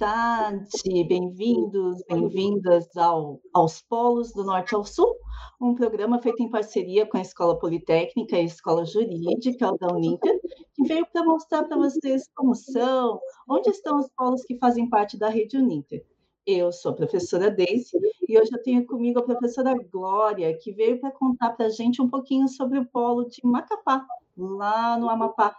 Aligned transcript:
Tarde, 0.00 1.04
bem-vindos, 1.06 2.02
bem-vindas 2.08 2.96
ao, 2.96 3.38
aos 3.52 3.82
Polos 3.82 4.32
do 4.32 4.42
Norte 4.42 4.74
ao 4.74 4.82
Sul, 4.82 5.14
um 5.60 5.74
programa 5.74 6.22
feito 6.22 6.42
em 6.42 6.48
parceria 6.48 7.04
com 7.04 7.18
a 7.18 7.20
Escola 7.20 7.58
Politécnica 7.58 8.34
e 8.34 8.40
a 8.40 8.44
Escola 8.44 8.86
Jurídica 8.86 9.70
da 9.78 9.88
Uninter, 9.92 10.40
que 10.74 10.84
veio 10.84 11.06
para 11.12 11.22
mostrar 11.22 11.64
para 11.64 11.76
vocês 11.76 12.26
como 12.34 12.54
são, 12.54 13.20
onde 13.46 13.68
estão 13.68 13.98
os 13.98 14.08
polos 14.16 14.42
que 14.44 14.56
fazem 14.56 14.88
parte 14.88 15.18
da 15.18 15.28
rede 15.28 15.58
Uninter. 15.58 16.02
Eu 16.46 16.72
sou 16.72 16.92
a 16.92 16.96
professora 16.96 17.50
Deise 17.50 17.98
e 18.26 18.38
hoje 18.38 18.52
eu 18.54 18.62
tenho 18.62 18.86
comigo 18.86 19.18
a 19.18 19.24
professora 19.24 19.74
Glória, 19.92 20.56
que 20.56 20.72
veio 20.72 20.98
para 20.98 21.10
contar 21.10 21.50
para 21.50 21.66
a 21.66 21.70
gente 21.70 22.00
um 22.00 22.08
pouquinho 22.08 22.48
sobre 22.48 22.78
o 22.78 22.86
polo 22.86 23.28
de 23.28 23.42
Macapá, 23.44 24.06
lá 24.34 24.96
no 24.96 25.10
Amapá. 25.10 25.54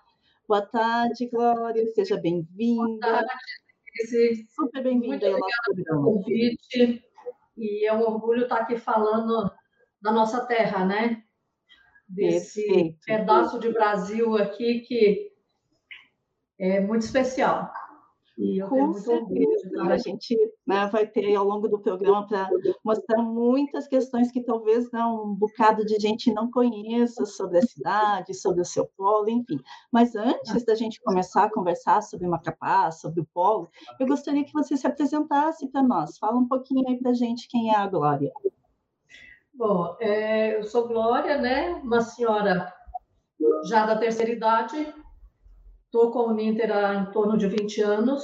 Boa 0.48 0.64
tarde, 0.64 1.30
Glória, 1.30 1.86
seja 1.94 2.18
bem-vinda. 2.18 3.08
Boa 3.08 3.20
tarde, 3.20 3.62
esse 3.96 4.46
Super 4.56 4.84
bem-vinda 4.84 5.28
ao 5.28 5.40
nosso 5.40 6.04
convite. 6.04 7.04
E 7.58 7.86
é 7.86 7.94
um 7.94 8.02
orgulho 8.02 8.44
estar 8.44 8.58
aqui 8.58 8.78
falando 8.78 9.52
da 10.02 10.12
nossa 10.12 10.46
terra, 10.46 10.86
né? 10.86 11.24
Desse 12.08 12.66
Perfeito. 12.66 13.00
pedaço 13.06 13.60
de 13.60 13.70
Brasil 13.70 14.36
aqui 14.38 14.82
que 14.82 15.32
é 16.60 16.80
muito 16.80 17.04
especial. 17.04 17.72
E 18.38 18.62
eu 18.62 18.68
Com 18.68 18.94
certeza, 18.94 19.84
a 19.84 19.98
gente 19.98 20.36
né, 20.66 20.88
vai 20.88 21.06
ter 21.06 21.36
ao 21.36 21.46
longo 21.46 21.68
do 21.68 21.80
programa 21.80 22.26
para 22.26 22.50
mostrar 22.84 23.22
muitas 23.22 23.88
questões 23.88 24.32
que 24.32 24.42
talvez 24.42 24.90
né, 24.92 25.04
um 25.04 25.36
bocado 25.36 25.86
de 25.86 26.00
gente 26.00 26.34
não 26.34 26.50
conheça 26.50 27.26
sobre 27.26 27.58
a 27.58 27.62
cidade, 27.62 28.34
sobre 28.34 28.62
o 28.62 28.66
seu 28.66 28.90
polo, 28.98 29.30
enfim. 29.30 29.60
Mas 29.92 30.16
antes 30.16 30.64
da 30.66 30.76
gente 30.76 31.02
começar 31.02 31.46
a 31.46 31.52
conversar 31.52 32.02
sobre 32.02 32.28
Macapá, 32.28 32.90
sobre 32.92 33.22
o 33.22 33.28
polo, 33.34 33.70
eu 34.00 34.08
gostaria 34.08 34.46
que 34.46 34.54
você 34.54 34.78
se 34.78 34.88
apresentasse 34.88 35.68
para 35.68 35.84
nós. 35.84 36.18
Fala 36.18 36.38
um 36.38 36.48
pouquinho 36.48 36.88
aí 36.88 36.98
para 36.98 37.12
a 37.12 37.16
gente 37.16 37.48
quem 37.50 37.72
é 37.72 37.76
a 37.76 37.88
Glória. 37.88 38.32
Bom, 39.54 39.96
é, 40.00 40.58
eu 40.58 40.64
sou 40.64 40.88
Glória, 40.88 41.38
né? 41.38 41.74
Uma 41.84 42.02
senhora 42.02 42.74
já 43.66 43.86
da 43.86 43.98
terceira 43.98 44.32
idade, 44.32 44.94
Estou 45.94 46.10
com 46.10 46.20
o 46.20 46.34
Ninter 46.34 46.72
há 46.72 46.96
em 46.96 47.12
torno 47.12 47.38
de 47.38 47.50
20 47.50 47.82
anos. 47.82 48.24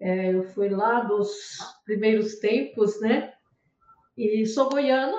É, 0.00 0.34
eu 0.34 0.42
fui 0.42 0.68
lá 0.68 0.98
dos 0.98 1.30
primeiros 1.84 2.40
tempos, 2.40 3.00
né? 3.00 3.32
E 4.18 4.44
sou 4.44 4.68
goiana. 4.68 5.16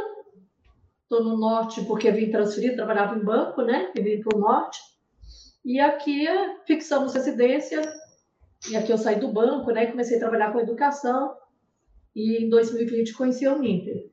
Estou 1.04 1.24
no 1.24 1.38
norte 1.38 1.86
porque 1.86 2.12
vim 2.12 2.30
transferir, 2.30 2.76
trabalhava 2.76 3.18
em 3.18 3.24
banco, 3.24 3.62
né? 3.62 3.94
E 3.96 4.02
vim 4.02 4.22
para 4.22 4.38
o 4.38 4.42
norte. 4.42 4.78
E 5.64 5.80
aqui 5.80 6.28
fixamos 6.68 7.14
residência. 7.14 7.82
E 8.70 8.76
aqui 8.76 8.92
eu 8.92 8.98
saí 8.98 9.18
do 9.18 9.32
banco, 9.32 9.72
né? 9.72 9.86
Comecei 9.86 10.18
a 10.18 10.20
trabalhar 10.20 10.52
com 10.52 10.60
educação. 10.60 11.34
E 12.14 12.44
em 12.44 12.50
2020 12.50 13.14
conheci 13.14 13.48
o 13.48 13.58
Ninter. 13.58 14.12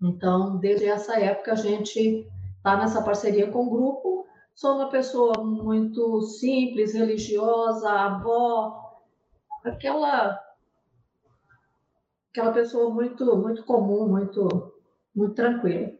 Então, 0.00 0.56
desde 0.56 0.86
essa 0.86 1.18
época, 1.18 1.50
a 1.50 1.56
gente 1.56 2.24
está 2.58 2.76
nessa 2.76 3.02
parceria 3.02 3.50
com 3.50 3.66
o 3.66 3.70
grupo 3.70 4.27
Sou 4.58 4.74
uma 4.74 4.88
pessoa 4.88 5.44
muito 5.44 6.20
simples, 6.22 6.92
religiosa, 6.92 7.88
avó, 7.88 8.98
aquela 9.62 10.36
aquela 12.32 12.52
pessoa 12.52 12.92
muito 12.92 13.36
muito 13.36 13.64
comum, 13.64 14.08
muito 14.08 14.72
muito 15.14 15.34
tranquila. 15.36 15.92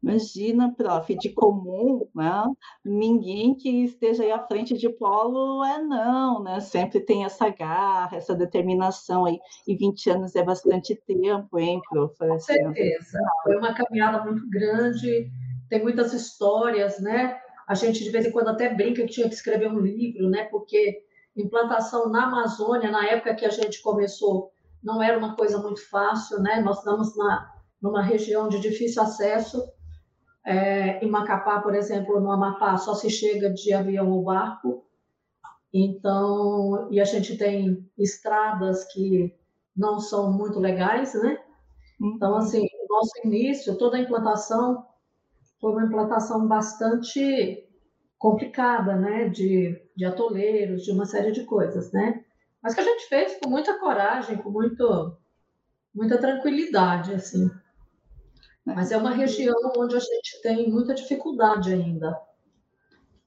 Imagina, 0.00 0.72
prof, 0.72 1.16
de 1.16 1.30
comum, 1.30 2.08
né? 2.14 2.44
ninguém 2.84 3.56
que 3.56 3.82
esteja 3.82 4.22
aí 4.22 4.30
à 4.30 4.46
frente 4.46 4.78
de 4.78 4.88
polo 4.88 5.64
é 5.64 5.82
não, 5.82 6.44
né? 6.44 6.60
Sempre 6.60 7.00
tem 7.00 7.24
essa 7.24 7.48
garra, 7.48 8.16
essa 8.16 8.36
determinação 8.36 9.24
aí. 9.24 9.40
E 9.66 9.74
20 9.74 10.10
anos 10.10 10.36
é 10.36 10.44
bastante 10.44 10.94
tempo, 10.94 11.58
hein, 11.58 11.80
prof? 11.90 12.16
Com 12.16 12.38
certeza. 12.38 13.18
Foi 13.42 13.56
uma 13.56 13.74
caminhada 13.74 14.22
muito 14.22 14.48
grande, 14.48 15.28
tem 15.68 15.82
muitas 15.82 16.12
histórias, 16.12 17.00
né? 17.00 17.38
A 17.66 17.74
gente 17.74 18.04
de 18.04 18.10
vez 18.10 18.26
em 18.26 18.30
quando 18.30 18.48
até 18.48 18.72
brinca 18.72 19.02
que 19.02 19.12
tinha 19.12 19.28
que 19.28 19.34
escrever 19.34 19.68
um 19.68 19.80
livro, 19.80 20.28
né? 20.28 20.44
Porque 20.44 21.04
implantação 21.36 22.08
na 22.08 22.24
Amazônia, 22.24 22.90
na 22.90 23.06
época 23.06 23.34
que 23.34 23.44
a 23.44 23.50
gente 23.50 23.82
começou, 23.82 24.52
não 24.82 25.02
era 25.02 25.18
uma 25.18 25.34
coisa 25.34 25.58
muito 25.58 25.86
fácil, 25.88 26.40
né? 26.40 26.60
Nós 26.60 26.78
estamos 26.78 27.16
na, 27.16 27.52
numa 27.82 28.02
região 28.02 28.48
de 28.48 28.60
difícil 28.60 29.02
acesso. 29.02 29.62
É, 30.44 31.04
em 31.04 31.10
Macapá, 31.10 31.60
por 31.60 31.74
exemplo, 31.74 32.20
no 32.20 32.30
Amapá, 32.30 32.76
só 32.76 32.94
se 32.94 33.10
chega 33.10 33.52
de 33.52 33.72
avião 33.72 34.10
ou 34.10 34.22
barco. 34.22 34.86
Então, 35.72 36.88
e 36.90 37.00
a 37.00 37.04
gente 37.04 37.36
tem 37.36 37.84
estradas 37.98 38.84
que 38.92 39.34
não 39.76 39.98
são 39.98 40.32
muito 40.32 40.60
legais, 40.60 41.14
né? 41.14 41.38
Então, 42.00 42.32
uhum. 42.32 42.38
assim, 42.38 42.64
o 42.64 42.94
nosso 42.94 43.12
início, 43.24 43.76
toda 43.76 43.96
a 43.96 44.00
implantação 44.00 44.86
foi 45.66 45.72
uma 45.72 45.84
implantação 45.84 46.46
bastante 46.46 47.68
complicada, 48.16 48.94
né, 48.94 49.28
de, 49.28 49.76
de 49.96 50.04
atoleiros, 50.04 50.84
de 50.84 50.92
uma 50.92 51.04
série 51.04 51.32
de 51.32 51.42
coisas, 51.42 51.90
né, 51.90 52.24
mas 52.62 52.72
que 52.72 52.80
a 52.80 52.84
gente 52.84 53.08
fez 53.08 53.36
com 53.42 53.50
muita 53.50 53.76
coragem, 53.80 54.36
com 54.38 54.48
muito, 54.48 55.16
muita 55.92 56.18
tranquilidade, 56.18 57.12
assim. 57.12 57.50
Mas 58.64 58.92
é 58.92 58.96
uma 58.96 59.10
região 59.10 59.56
onde 59.76 59.96
a 59.96 60.00
gente 60.00 60.40
tem 60.40 60.70
muita 60.70 60.94
dificuldade 60.94 61.72
ainda. 61.72 62.16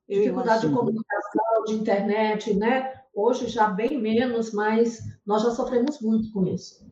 Dificuldade 0.07 0.65
de 0.65 0.73
comunicação, 0.73 1.63
de 1.65 1.73
internet, 1.73 2.53
né? 2.53 3.01
Hoje 3.13 3.47
já 3.47 3.67
bem 3.67 4.01
menos, 4.01 4.53
mas 4.53 4.99
nós 5.25 5.43
já 5.43 5.51
sofremos 5.51 5.99
muito 6.01 6.31
com 6.31 6.45
isso. 6.47 6.89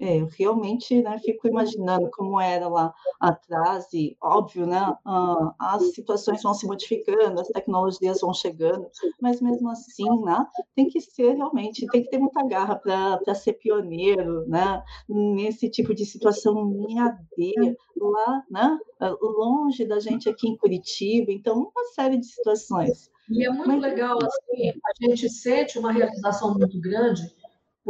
É, 0.00 0.16
eu 0.16 0.26
realmente 0.26 1.02
né, 1.02 1.18
fico 1.18 1.46
imaginando 1.46 2.10
como 2.10 2.40
era 2.40 2.66
lá 2.68 2.94
atrás, 3.20 3.86
e 3.92 4.16
óbvio, 4.22 4.66
né, 4.66 4.96
uh, 5.06 5.52
as 5.58 5.94
situações 5.94 6.42
vão 6.42 6.54
se 6.54 6.66
modificando, 6.66 7.38
as 7.38 7.48
tecnologias 7.48 8.22
vão 8.22 8.32
chegando, 8.32 8.88
mas 9.20 9.42
mesmo 9.42 9.68
assim, 9.68 10.08
né, 10.22 10.46
tem 10.74 10.88
que 10.88 11.02
ser 11.02 11.34
realmente, 11.34 11.86
tem 11.88 12.02
que 12.02 12.08
ter 12.08 12.18
muita 12.18 12.42
garra 12.46 12.76
para 12.76 13.34
ser 13.34 13.52
pioneiro, 13.54 14.48
né, 14.48 14.82
nesse 15.06 15.68
tipo 15.68 15.94
de 15.94 16.06
situação 16.06 16.72
AD, 16.98 17.76
lá, 18.00 18.42
né, 18.50 18.78
longe 19.20 19.84
da 19.84 20.00
gente 20.00 20.30
aqui 20.30 20.48
em 20.48 20.56
Curitiba, 20.56 21.30
então, 21.30 21.70
uma 21.74 21.84
série 21.94 22.16
de 22.16 22.24
situações. 22.24 23.10
E 23.28 23.44
é 23.44 23.50
muito 23.50 23.68
mas, 23.68 23.80
legal, 23.80 24.18
assim, 24.18 24.70
a 24.70 25.06
gente 25.06 25.28
sente 25.28 25.78
uma 25.78 25.92
realização 25.92 26.54
muito 26.54 26.80
grande, 26.80 27.22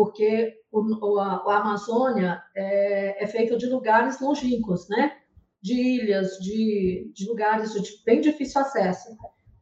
porque 0.01 0.55
o, 0.73 1.19
a, 1.19 1.45
a 1.47 1.59
Amazônia 1.59 2.43
é, 2.57 3.23
é 3.23 3.27
feita 3.27 3.55
de 3.59 3.67
lugares 3.67 4.19
longínquos, 4.19 4.89
né? 4.89 5.13
De 5.61 5.75
ilhas, 5.75 6.39
de, 6.39 7.13
de 7.15 7.29
lugares 7.29 7.75
de 7.75 8.03
bem 8.03 8.23
difícil 8.23 8.63
acesso. 8.63 9.15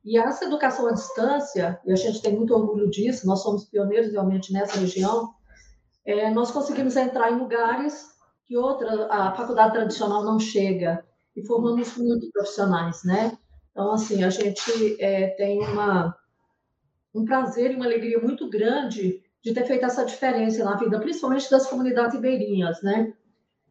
E 0.04 0.16
essa 0.16 0.44
educação 0.44 0.87
à 0.87 0.93
distância, 0.93 1.81
e 1.84 1.91
a 1.91 1.97
gente 1.97 2.22
tem 2.22 2.37
muito 2.37 2.54
orgulho 2.54 2.88
disso, 2.88 3.26
nós 3.26 3.43
somos 3.43 3.65
pioneiros 3.65 4.12
realmente 4.12 4.53
nessa 4.53 4.78
região, 4.78 5.34
é, 6.06 6.31
nós 6.31 6.53
conseguimos 6.53 6.97
entrar 6.97 7.32
em 7.32 7.38
lugares 7.41 8.06
que 8.47 8.56
outra, 8.56 9.09
a 9.10 9.34
faculdade 9.34 9.72
tradicional 9.72 10.22
não 10.22 10.38
chega, 10.38 11.05
e 11.34 11.44
formamos 11.44 11.97
muitos 11.97 12.31
profissionais, 12.31 13.03
né? 13.03 13.37
Então, 13.72 13.91
assim, 13.91 14.22
a 14.22 14.31
gente 14.31 15.03
é, 15.03 15.31
tem 15.31 15.59
uma, 15.65 16.16
um 17.12 17.25
prazer 17.25 17.72
e 17.72 17.75
uma 17.75 17.87
alegria 17.87 18.20
muito 18.20 18.49
grande 18.49 19.20
de 19.43 19.55
ter 19.55 19.64
feito 19.64 19.85
essa 19.85 20.05
diferença 20.05 20.64
na 20.64 20.76
vida, 20.76 20.99
principalmente 20.99 21.50
das 21.50 21.67
comunidades 21.69 22.14
ribeirinhas, 22.14 22.82
né? 22.82 23.12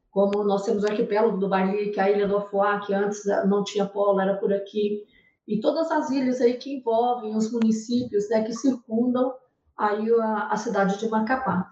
Como 0.09 0.43
nós 0.43 0.63
temos 0.63 0.83
o 0.83 0.87
arquipélago 0.87 1.37
do 1.37 1.49
Bali, 1.49 1.91
que 1.91 1.99
é 1.99 2.03
a 2.03 2.11
ilha 2.11 2.27
do 2.27 2.37
Ofoá, 2.37 2.79
que 2.79 2.93
antes 2.93 3.23
não 3.47 3.63
tinha 3.63 3.85
polo, 3.85 4.19
era 4.19 4.37
por 4.37 4.51
aqui, 4.53 5.03
e 5.47 5.59
todas 5.59 5.89
as 5.91 6.09
ilhas 6.09 6.41
aí 6.41 6.57
que 6.57 6.75
envolvem 6.75 7.35
os 7.35 7.51
municípios, 7.51 8.29
né, 8.29 8.43
que 8.43 8.53
circundam 8.53 9.33
aí 9.77 10.11
a, 10.19 10.47
a 10.47 10.57
cidade 10.57 10.99
de 10.99 11.07
Macapá. 11.07 11.71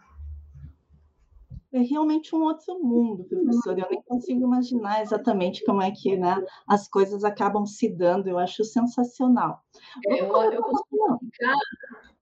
É 1.73 1.79
realmente 1.79 2.33
um 2.33 2.43
outro 2.43 2.81
mundo, 2.81 3.25
professor. 3.25 3.77
Eu 3.77 3.87
nem 3.91 4.01
consigo 4.03 4.45
imaginar 4.45 5.01
exatamente 5.01 5.65
como 5.65 5.81
é 5.81 5.91
que 5.91 6.15
né, 6.15 6.41
as 6.65 6.87
coisas 6.87 7.25
acabam 7.25 7.65
se 7.65 7.89
dando. 7.89 8.29
Eu 8.29 8.39
acho 8.39 8.63
sensacional. 8.63 9.61
É, 10.07 10.21
eu, 10.21 10.27
eu 10.53 10.63
costumo 10.63 11.19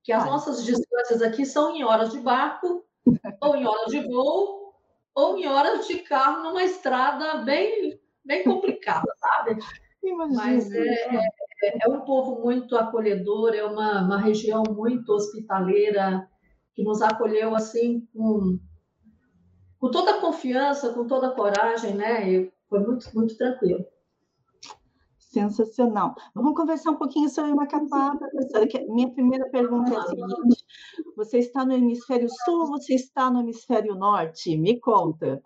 que 0.04 0.12
as 0.12 0.26
nossas 0.26 0.64
distâncias 0.66 1.22
aqui 1.22 1.46
são 1.46 1.76
em 1.76 1.84
horas 1.84 2.12
de 2.12 2.20
barco, 2.20 2.84
ou 3.42 3.56
em 3.56 3.66
horas 3.66 3.92
de 3.92 4.02
voo, 4.02 4.74
ou 5.16 5.38
em 5.38 5.48
horas 5.48 5.88
de 5.88 6.00
carro 6.00 6.44
numa 6.44 6.64
estrada 6.64 7.38
bem, 7.44 8.00
bem 8.26 8.44
complicada, 8.44 9.12
sabe? 9.18 9.60
Imagina. 10.04 10.44
Mas 10.44 10.72
é, 10.72 11.16
é, 11.64 11.86
é, 11.86 11.90
um 11.90 12.02
povo 12.02 12.42
muito 12.42 12.76
acolhedor, 12.76 13.54
é 13.56 13.64
uma, 13.64 14.02
uma 14.02 14.18
região 14.18 14.64
muito 14.70 15.14
hospitaleira, 15.14 16.30
que 16.76 16.84
nos 16.84 17.02
acolheu 17.02 17.56
assim 17.56 18.06
com, 18.14 18.60
com 19.80 19.92
toda 19.92 20.18
a 20.18 20.20
confiança, 20.20 20.92
com 20.94 21.08
toda 21.08 21.28
a 21.28 21.36
coragem, 21.36 21.96
né? 21.96 22.30
E 22.30 22.52
foi 22.68 22.80
muito, 22.80 23.10
muito 23.16 23.38
tranquilo. 23.38 23.86
Sensacional. 25.34 26.14
Vamos 26.36 26.54
conversar 26.54 26.92
um 26.92 26.96
pouquinho 26.96 27.28
sobre 27.28 27.56
Macapá, 27.56 28.16
professora. 28.16 28.68
minha 28.90 29.10
primeira 29.10 29.50
pergunta 29.50 29.92
é 29.92 29.98
a 29.98 30.04
seguinte: 30.04 30.64
você 31.18 31.40
está 31.40 31.66
no 31.66 31.74
hemisfério 31.74 32.30
sul 32.46 32.62
ou 32.62 32.68
você 32.68 32.94
está 32.94 33.32
no 33.32 33.40
hemisfério 33.40 33.96
norte? 33.96 34.56
Me 34.56 34.80
conta. 34.80 35.42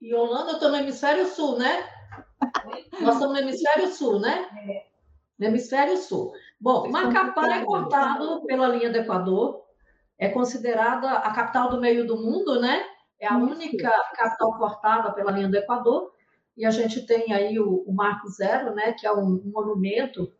E 0.00 0.14
Holanda, 0.14 0.52
eu 0.52 0.54
estou 0.54 0.70
no 0.70 0.76
hemisfério 0.76 1.26
sul, 1.26 1.58
né? 1.58 1.86
Nós 3.02 3.16
estamos 3.16 3.34
no 3.34 3.38
hemisfério 3.38 3.92
sul, 3.92 4.18
né? 4.18 4.48
No 5.38 5.46
hemisfério 5.48 5.98
sul. 5.98 6.32
Bom, 6.58 6.88
Macapá 6.88 7.56
é 7.56 7.64
cortado 7.66 8.46
pela 8.46 8.68
linha 8.68 8.90
do 8.90 8.96
Equador, 8.96 9.62
é 10.18 10.30
considerada 10.30 11.18
a 11.18 11.34
capital 11.34 11.68
do 11.68 11.78
meio 11.78 12.06
do 12.06 12.16
mundo, 12.16 12.58
né? 12.58 12.82
É 13.20 13.26
a 13.28 13.36
única 13.36 13.92
capital 14.16 14.56
cortada 14.56 15.12
pela 15.12 15.32
linha 15.32 15.50
do 15.50 15.56
Equador 15.56 16.12
e 16.56 16.64
a 16.66 16.70
gente 16.70 17.06
tem 17.06 17.32
aí 17.32 17.58
o, 17.58 17.82
o 17.86 17.92
Marco 17.92 18.28
Zero, 18.28 18.74
né, 18.74 18.92
que 18.92 19.06
é 19.06 19.12
um, 19.12 19.42
um 19.44 19.50
monumento 19.52 20.32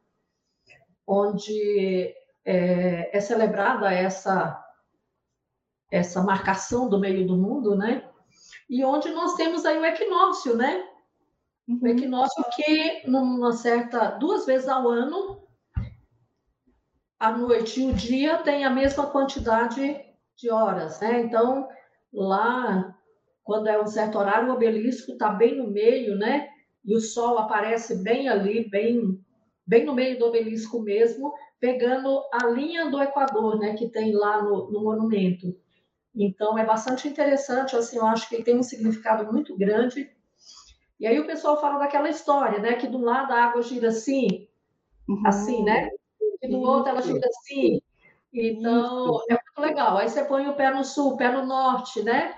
onde 1.06 2.14
é, 2.44 3.16
é, 3.16 3.20
celebrada 3.20 3.92
essa 3.92 4.58
essa 5.90 6.22
marcação 6.22 6.88
do 6.88 6.98
meio 6.98 7.26
do 7.26 7.36
mundo, 7.36 7.76
né? 7.76 8.08
E 8.68 8.82
onde 8.82 9.10
nós 9.10 9.34
temos 9.34 9.66
aí 9.66 9.78
o 9.78 9.84
equinócio, 9.84 10.56
né? 10.56 10.88
Uhum. 11.68 11.80
O 11.82 11.86
equinócio 11.86 12.42
que 12.54 13.06
numa 13.06 13.52
certa 13.52 14.12
duas 14.12 14.46
vezes 14.46 14.68
ao 14.68 14.88
ano 14.88 15.46
a 17.20 17.30
noite 17.30 17.82
e 17.82 17.90
o 17.90 17.92
dia 17.94 18.38
tem 18.38 18.64
a 18.64 18.70
mesma 18.70 19.06
quantidade 19.06 20.00
de 20.34 20.50
horas, 20.50 20.98
né? 21.00 21.20
Então 21.20 21.68
lá 22.10 22.98
quando 23.44 23.68
é 23.68 23.80
um 23.80 23.86
certo 23.86 24.18
horário, 24.18 24.50
o 24.50 24.54
obelisco 24.54 25.12
está 25.12 25.30
bem 25.30 25.56
no 25.56 25.70
meio, 25.70 26.16
né? 26.16 26.48
E 26.84 26.96
o 26.96 27.00
sol 27.00 27.38
aparece 27.38 28.02
bem 28.02 28.28
ali, 28.28 28.68
bem, 28.68 29.20
bem 29.66 29.84
no 29.84 29.94
meio 29.94 30.18
do 30.18 30.26
obelisco 30.26 30.80
mesmo, 30.80 31.32
pegando 31.60 32.22
a 32.32 32.46
linha 32.46 32.90
do 32.90 33.00
Equador, 33.00 33.58
né? 33.58 33.74
Que 33.74 33.88
tem 33.88 34.12
lá 34.12 34.42
no, 34.42 34.70
no 34.70 34.82
monumento. 34.82 35.56
Então, 36.14 36.58
é 36.58 36.64
bastante 36.64 37.08
interessante, 37.08 37.74
assim, 37.74 37.96
eu 37.96 38.06
acho 38.06 38.28
que 38.28 38.42
tem 38.42 38.58
um 38.58 38.62
significado 38.62 39.32
muito 39.32 39.56
grande. 39.56 40.10
E 41.00 41.06
aí 41.06 41.18
o 41.18 41.26
pessoal 41.26 41.60
fala 41.60 41.78
daquela 41.78 42.08
história, 42.08 42.58
né? 42.58 42.74
Que 42.74 42.86
do 42.86 42.98
lado 42.98 43.32
a 43.32 43.44
água 43.44 43.62
gira 43.62 43.88
assim, 43.88 44.46
uhum. 45.08 45.22
assim, 45.26 45.64
né? 45.64 45.88
E 46.40 46.48
do 46.48 46.60
outro 46.60 46.90
ela 46.90 47.02
gira 47.02 47.26
assim. 47.26 47.80
Então, 48.32 49.06
Isso. 49.06 49.26
é 49.30 49.34
muito 49.34 49.60
legal. 49.60 49.96
Aí 49.98 50.08
você 50.08 50.24
põe 50.24 50.46
o 50.46 50.54
pé 50.54 50.72
no 50.72 50.84
sul, 50.84 51.14
o 51.14 51.16
pé 51.16 51.30
no 51.30 51.44
norte, 51.44 52.02
né? 52.02 52.34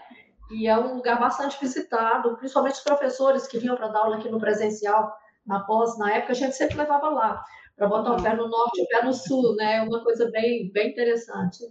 E 0.51 0.67
é 0.67 0.79
um 0.79 0.97
lugar 0.97 1.19
bastante 1.19 1.59
visitado, 1.61 2.37
principalmente 2.37 2.75
os 2.75 2.81
professores 2.81 3.47
que 3.47 3.59
vinham 3.59 3.77
para 3.77 3.89
dar 3.89 4.01
aula 4.01 4.17
aqui 4.17 4.29
no 4.29 4.39
presencial, 4.39 5.17
na 5.47 5.61
pós, 5.61 5.99
na 5.99 6.13
época, 6.13 6.33
a 6.33 6.37
gente 6.37 6.57
sempre 6.57 6.77
levava 6.77 7.09
lá, 7.09 7.45
para 7.77 7.89
botar 7.89 8.15
o 8.15 8.23
pé 8.23 8.35
no 8.35 8.49
norte 8.49 8.81
e 8.81 8.85
o 8.85 8.89
pé 8.89 9.05
no 9.05 9.13
sul, 9.13 9.55
né? 9.57 9.77
É 9.77 9.83
uma 9.83 10.03
coisa 10.03 10.31
bem, 10.31 10.71
bem 10.71 10.91
interessante. 10.91 11.65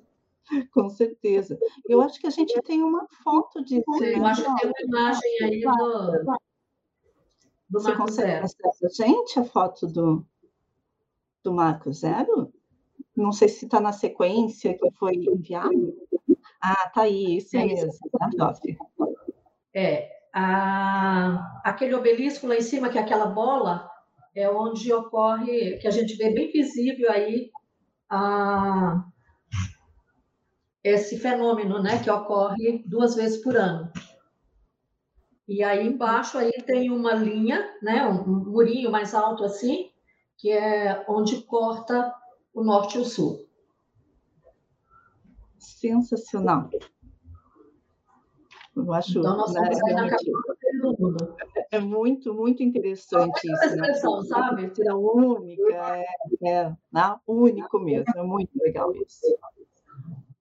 Com 0.74 0.90
certeza. 0.90 1.58
Eu 1.88 2.02
acho 2.02 2.20
que 2.20 2.28
a 2.28 2.32
gente 2.32 2.60
tem 2.64 2.84
uma 2.84 3.08
foto 3.24 3.64
disso. 3.64 3.84
Sim, 3.98 4.02
né? 4.02 4.16
Eu 4.18 4.26
acho 4.26 4.44
que 4.44 4.62
tem 4.62 4.70
uma 4.70 4.82
imagem 5.00 5.38
aí 5.44 5.62
do, 5.62 6.12
do 7.70 7.80
Você 7.80 7.88
Marco 7.88 8.04
consegue 8.04 8.32
a 8.32 8.90
gente 8.90 9.40
a 9.40 9.44
foto 9.46 9.88
do, 9.88 10.26
do 11.44 11.54
Marco 11.54 11.92
Zero? 11.94 12.52
Não 13.16 13.32
sei 13.32 13.48
se 13.48 13.66
está 13.66 13.80
na 13.80 13.94
sequência 13.94 14.78
que 14.78 14.92
foi 14.92 15.16
enviado. 15.16 15.96
Ah, 16.66 16.90
tá 16.94 17.02
aí, 17.02 17.40
isso 17.40 17.58
é 17.58 17.66
mesmo. 17.66 17.92
Tá 18.38 18.54
é, 19.76 20.10
a, 20.32 21.62
aquele 21.62 21.94
obelisco 21.94 22.48
lá 22.48 22.56
em 22.56 22.62
cima, 22.62 22.88
que 22.88 22.98
é 22.98 23.02
aquela 23.02 23.26
bola, 23.26 23.92
é 24.34 24.50
onde 24.50 24.94
ocorre, 24.94 25.78
que 25.80 25.88
a 25.90 25.92
gente 25.92 26.16
vê 26.16 26.30
bem 26.30 26.54
visível 26.54 27.12
aí 27.12 27.52
a, 28.10 29.04
esse 30.82 31.20
fenômeno, 31.20 31.84
né, 31.84 32.02
que 32.02 32.10
ocorre 32.10 32.82
duas 32.86 33.14
vezes 33.14 33.44
por 33.44 33.58
ano. 33.58 33.92
E 35.46 35.62
aí 35.66 35.86
embaixo 35.86 36.38
aí 36.38 36.54
tem 36.66 36.90
uma 36.90 37.14
linha, 37.14 37.62
né, 37.82 38.08
um, 38.08 38.22
um 38.22 38.52
murinho 38.52 38.90
mais 38.90 39.14
alto 39.14 39.44
assim, 39.44 39.92
que 40.38 40.50
é 40.50 41.04
onde 41.10 41.42
corta 41.42 42.16
o 42.54 42.64
norte 42.64 42.98
e 42.98 43.02
o 43.02 43.06
sul 43.06 43.43
sensacional. 45.66 46.70
Eu 48.76 48.92
acho 48.92 49.20
então, 49.20 49.38
nós 49.38 49.54
né, 49.54 49.70
é 51.72 51.80
muito, 51.80 52.34
muito 52.34 52.64
interessante 52.64 53.38
isso. 53.44 53.52
Né? 53.52 53.68
Expressão, 53.68 54.22
né? 54.22 54.28
sabe? 54.28 54.76
Ser 54.76 54.92
única, 54.94 55.98
é, 55.98 56.06
é 56.44 56.70
né? 56.92 57.16
único 57.28 57.80
mesmo, 57.80 58.14
é 58.16 58.24
muito 58.24 58.52
legal 58.56 58.92
isso. 58.96 59.22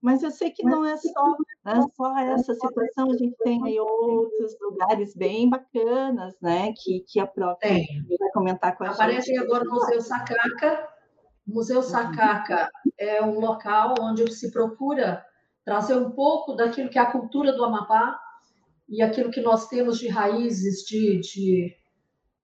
Mas 0.01 0.23
eu 0.23 0.33
sei 0.33 0.51
que 0.51 0.65
não 0.65 0.85
é 0.85 0.97
só, 0.97 1.37
né, 1.65 1.81
só 1.95 2.19
essa 2.19 2.55
situação, 2.55 3.13
a 3.13 3.17
gente 3.17 3.37
tem 3.45 3.63
aí 3.65 3.79
outros 3.79 4.57
lugares 4.61 5.15
bem 5.15 5.49
bacanas, 5.49 6.35
né? 6.41 6.73
Que, 6.77 7.05
que 7.07 7.21
a 7.21 7.27
própria 7.27 7.79
vai 8.19 8.31
comentar 8.33 8.77
com 8.77 8.83
a 8.83 8.91
Aparece 8.91 9.29
gente. 9.29 9.39
Aparece 9.39 9.55
agora 9.55 9.69
o 9.69 9.73
Museu 9.73 10.01
Sacaca. 10.01 10.89
O 11.47 11.55
Museu 11.55 11.83
Sacaca 11.83 12.69
é 12.99 13.23
um 13.23 13.39
local 13.39 13.94
onde 14.00 14.31
se 14.33 14.50
procura 14.50 15.25
trazer 15.65 15.97
um 15.97 16.11
pouco 16.11 16.55
daquilo 16.55 16.91
que 16.91 16.99
é 16.99 17.03
a 17.03 17.11
cultura 17.11 17.53
do 17.53 17.65
Amapá 17.65 18.19
e 18.89 19.03
aquilo 19.03 19.31
que 19.31 19.41
nós 19.41 19.69
temos 19.69 19.99
de 19.99 20.09
raízes, 20.09 20.85
de, 20.87 21.21
de, 21.21 21.77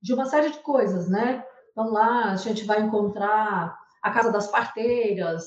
de 0.01 0.15
uma 0.15 0.27
série 0.27 0.51
de 0.51 0.59
coisas, 0.59 1.09
né? 1.09 1.45
Então 1.73 1.91
lá 1.91 2.33
a 2.33 2.37
gente 2.37 2.65
vai 2.65 2.81
encontrar 2.81 3.77
a 4.03 4.11
Casa 4.11 4.33
das 4.33 4.49
Parteiras 4.49 5.47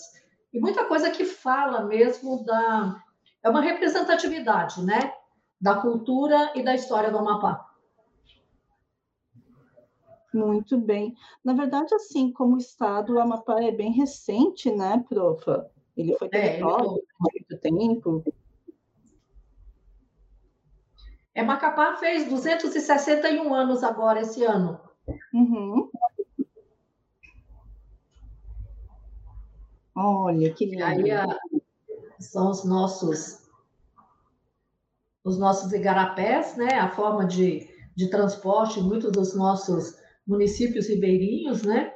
e 0.54 0.60
muita 0.60 0.86
coisa 0.86 1.10
que 1.10 1.26
fala 1.26 1.86
mesmo 1.86 2.44
da... 2.44 3.02
É 3.44 3.50
uma 3.50 3.62
representatividade, 3.62 4.84
né? 4.84 5.14
Da 5.60 5.76
cultura 5.76 6.52
e 6.56 6.64
da 6.64 6.76
história 6.76 7.10
do 7.10 7.18
Amapá. 7.18 7.71
Muito 10.34 10.78
bem. 10.78 11.16
Na 11.44 11.54
verdade, 11.54 11.94
assim, 11.94 12.32
como 12.32 12.58
Estado, 12.58 13.14
o 13.14 13.20
Amapá 13.20 13.62
é 13.62 13.72
bem 13.72 13.92
recente, 13.92 14.72
né, 14.72 15.04
profa? 15.10 15.70
Ele 15.96 16.16
foi 16.18 16.30
território 16.30 16.98
é, 16.98 17.02
muito 17.20 17.58
tempo. 17.60 18.24
É, 21.34 21.44
Macapá 21.44 21.96
fez 21.98 22.30
261 22.30 23.54
anos 23.54 23.84
agora, 23.84 24.22
esse 24.22 24.44
ano. 24.44 24.80
Uhum. 25.34 25.90
Olha, 29.96 30.54
que 30.54 30.66
lindo. 30.66 30.84
Aí 30.84 31.12
a, 31.12 31.28
são 32.20 32.50
os 32.50 32.64
nossos 32.64 33.42
os 35.24 35.38
nossos 35.38 35.72
igarapés, 35.72 36.56
né? 36.58 36.80
A 36.80 36.90
forma 36.90 37.26
de, 37.26 37.70
de 37.96 38.10
transporte 38.10 38.82
muitos 38.82 39.12
dos 39.12 39.36
nossos 39.36 40.01
municípios 40.28 40.88
ribeirinhos, 40.88 41.64
né? 41.64 41.94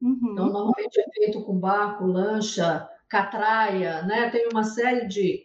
Uhum. 0.00 0.18
Então, 0.32 0.46
normalmente 0.46 1.00
é 1.00 1.10
feito 1.12 1.44
com 1.44 1.58
barco, 1.58 2.04
lancha, 2.04 2.88
catraia, 3.08 4.02
né? 4.02 4.30
Tem 4.30 4.48
uma 4.52 4.64
série 4.64 5.06
de, 5.06 5.44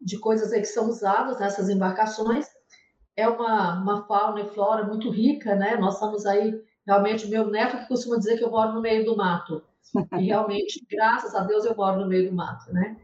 de 0.00 0.18
coisas 0.18 0.52
aí 0.52 0.60
que 0.60 0.66
são 0.66 0.88
usadas 0.88 1.38
nessas 1.38 1.68
embarcações. 1.68 2.46
É 3.16 3.28
uma, 3.28 3.80
uma 3.80 4.06
fauna 4.06 4.40
e 4.40 4.48
flora 4.48 4.84
muito 4.84 5.10
rica, 5.10 5.54
né? 5.54 5.76
Nós 5.76 5.94
estamos 5.94 6.26
aí, 6.26 6.54
realmente, 6.86 7.28
meu 7.28 7.48
neto 7.48 7.78
que 7.78 7.88
costuma 7.88 8.16
dizer 8.16 8.38
que 8.38 8.44
eu 8.44 8.50
moro 8.50 8.72
no 8.72 8.80
meio 8.80 9.04
do 9.04 9.16
mato. 9.16 9.62
E 10.18 10.26
realmente, 10.26 10.86
graças 10.88 11.34
a 11.34 11.40
Deus, 11.44 11.66
eu 11.66 11.76
moro 11.76 12.00
no 12.00 12.08
meio 12.08 12.30
do 12.30 12.34
mato, 12.34 12.72
né? 12.72 12.96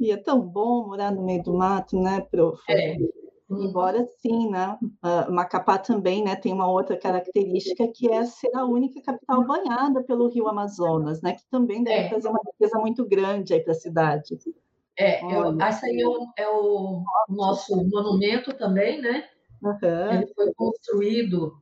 E 0.00 0.10
é 0.10 0.16
tão 0.16 0.40
bom 0.40 0.86
morar 0.86 1.10
no 1.10 1.24
meio 1.24 1.42
do 1.42 1.52
mato, 1.52 2.00
né, 2.00 2.20
prof? 2.30 2.62
É. 2.70 2.96
Embora 3.50 4.06
sim, 4.20 4.50
né? 4.50 4.78
Macapá 5.30 5.78
também 5.78 6.22
né, 6.22 6.36
tem 6.36 6.52
uma 6.52 6.70
outra 6.70 6.98
característica 6.98 7.88
que 7.88 8.10
é 8.10 8.24
ser 8.26 8.54
a 8.54 8.66
única 8.66 9.00
capital 9.00 9.46
banhada 9.46 10.02
pelo 10.04 10.28
rio 10.28 10.48
Amazonas, 10.48 11.22
né? 11.22 11.32
Que 11.32 11.48
também 11.50 11.82
deve 11.82 12.06
é. 12.06 12.08
trazer 12.10 12.28
uma 12.28 12.40
riqueza 12.44 12.78
muito 12.78 13.06
grande 13.06 13.54
aí 13.54 13.60
para 13.60 13.72
a 13.72 13.76
cidade. 13.76 14.38
É, 14.98 15.24
eu, 15.24 15.58
essa 15.62 15.86
aí 15.86 15.98
é 15.98 16.06
o, 16.06 16.32
é 16.36 16.48
o, 16.48 17.04
nosso 17.30 17.74
monumento 17.88 18.52
também, 18.52 19.00
né? 19.00 19.24
Uhum. 19.62 20.12
Ele 20.12 20.26
foi 20.34 20.52
construído 20.52 21.56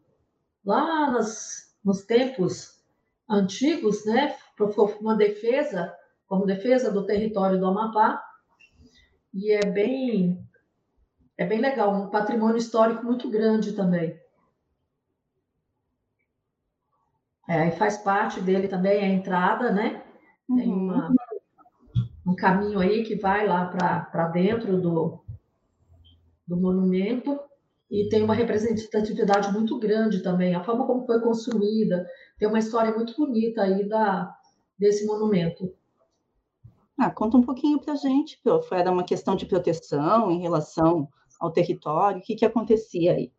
lá 0.65 1.13
nas, 1.13 1.73
nos 1.85 2.05
tempos 2.05 2.83
antigos, 3.31 4.05
né? 4.05 4.35
Uma 5.01 5.15
defesa, 5.15 5.95
como 6.27 6.47
defesa 6.47 6.91
do 6.91 7.07
território 7.07 7.61
do 7.61 7.67
Amapá, 7.67 8.21
e 9.33 9.53
é 9.53 9.65
bem 9.67 10.46
é 11.39 11.45
bem 11.45 11.61
legal, 11.61 11.93
um 11.95 12.09
patrimônio 12.09 12.57
histórico 12.57 13.05
muito 13.05 13.31
grande 13.31 13.73
também. 13.73 14.19
É, 17.49 17.69
e 17.69 17.73
faz 17.73 17.97
parte 17.99 18.41
dele 18.41 18.67
também 18.67 19.01
a 19.01 19.09
entrada, 19.09 19.71
né? 19.71 20.03
Tem 20.49 20.69
uhum. 20.69 20.85
uma, 20.85 21.13
um 22.27 22.35
caminho 22.35 22.81
aí 22.81 23.05
que 23.05 23.15
vai 23.17 23.47
lá 23.47 23.67
para 23.67 24.29
dentro 24.29 24.81
do, 24.81 25.21
do 26.47 26.57
monumento. 26.57 27.39
e 27.89 28.09
tem 28.09 28.23
uma 28.25 28.35
representatividade 28.35 29.53
muito 29.53 29.79
grande 29.79 30.23
também. 30.23 30.55
A 30.55 30.65
forma 30.65 30.87
como 30.87 31.07
foi 31.07 31.21
construída, 31.21 32.05
tem 32.39 32.49
uma 32.49 32.59
história 32.59 32.93
muito 32.93 33.15
bonita 33.17 33.63
aí 33.63 33.89
da, 33.89 34.35
desse 34.77 35.07
monumento. 35.07 35.73
Ah, 36.99 37.11
conta 37.11 37.37
um 37.37 37.43
pouquinho 37.43 37.79
para 37.79 37.93
a 37.93 37.97
gente, 37.97 38.41
prof. 38.43 38.75
Era 38.75 38.91
uma 38.91 39.05
questão 39.05 39.37
de 39.37 39.47
proteção 39.47 40.31
em 40.31 40.41
relação 40.41 41.09
ao 41.41 41.51
território? 41.51 42.19
O 42.19 42.23
que, 42.23 42.35
que 42.35 42.45
acontecia 42.45 43.13
aí? 43.13 43.33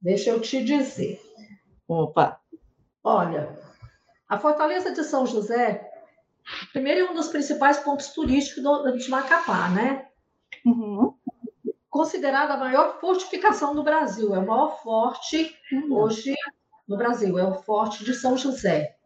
Deixa 0.00 0.30
eu 0.30 0.40
te 0.40 0.62
dizer. 0.62 1.20
Opa! 1.88 2.40
Olha, 3.02 3.58
a 4.28 4.38
Fortaleza 4.38 4.92
de 4.92 5.04
São 5.04 5.26
José, 5.26 5.90
primeiro 6.72 7.00
é 7.00 7.10
um 7.10 7.14
dos 7.14 7.28
principais 7.28 7.78
pontos 7.78 8.08
turísticos 8.08 8.62
do, 8.62 8.92
de 8.92 9.10
Macapá, 9.10 9.68
né? 9.68 10.08
Uhum. 10.64 11.14
Considerada 11.90 12.54
a 12.54 12.58
maior 12.58 12.98
fortificação 13.00 13.74
do 13.74 13.82
Brasil, 13.82 14.34
é 14.34 14.38
o 14.38 14.46
maior 14.46 14.82
forte 14.82 15.56
uhum. 15.72 15.94
hoje 15.94 16.34
no 16.88 16.96
Brasil, 16.96 17.38
é 17.38 17.44
o 17.44 17.54
Forte 17.54 18.04
de 18.04 18.14
São 18.14 18.36
José. 18.36 18.96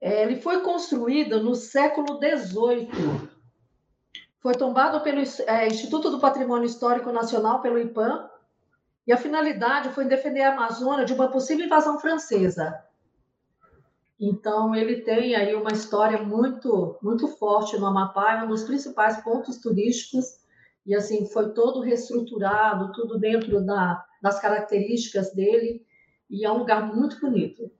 É, 0.00 0.24
ele 0.24 0.40
foi 0.40 0.62
construído 0.62 1.42
no 1.42 1.54
século 1.54 2.18
XVIII. 2.18 3.28
Foi 4.42 4.54
tombado 4.54 5.00
pelo 5.02 5.22
é, 5.46 5.68
Instituto 5.68 6.10
do 6.10 6.18
Patrimônio 6.18 6.66
Histórico 6.66 7.12
Nacional, 7.12 7.62
pelo 7.62 7.78
IPAM, 7.78 8.28
e 9.06 9.12
a 9.12 9.16
finalidade 9.16 9.90
foi 9.90 10.04
defender 10.04 10.42
a 10.42 10.52
Amazônia 10.52 11.04
de 11.04 11.12
uma 11.12 11.30
possível 11.30 11.64
invasão 11.64 12.00
francesa. 12.00 12.84
Então, 14.18 14.74
ele 14.74 15.02
tem 15.02 15.36
aí 15.36 15.54
uma 15.54 15.70
história 15.72 16.20
muito, 16.20 16.98
muito 17.00 17.28
forte 17.28 17.78
no 17.78 17.86
Amapá, 17.86 18.40
é 18.40 18.44
um 18.44 18.48
dos 18.48 18.64
principais 18.64 19.22
pontos 19.22 19.58
turísticos, 19.58 20.40
e 20.84 20.92
assim, 20.92 21.24
foi 21.26 21.52
todo 21.52 21.80
reestruturado, 21.80 22.90
tudo 22.90 23.20
dentro 23.20 23.64
da, 23.64 24.04
das 24.20 24.40
características 24.40 25.32
dele, 25.32 25.86
e 26.28 26.44
é 26.44 26.50
um 26.50 26.58
lugar 26.58 26.92
muito 26.92 27.20
bonito. 27.20 27.70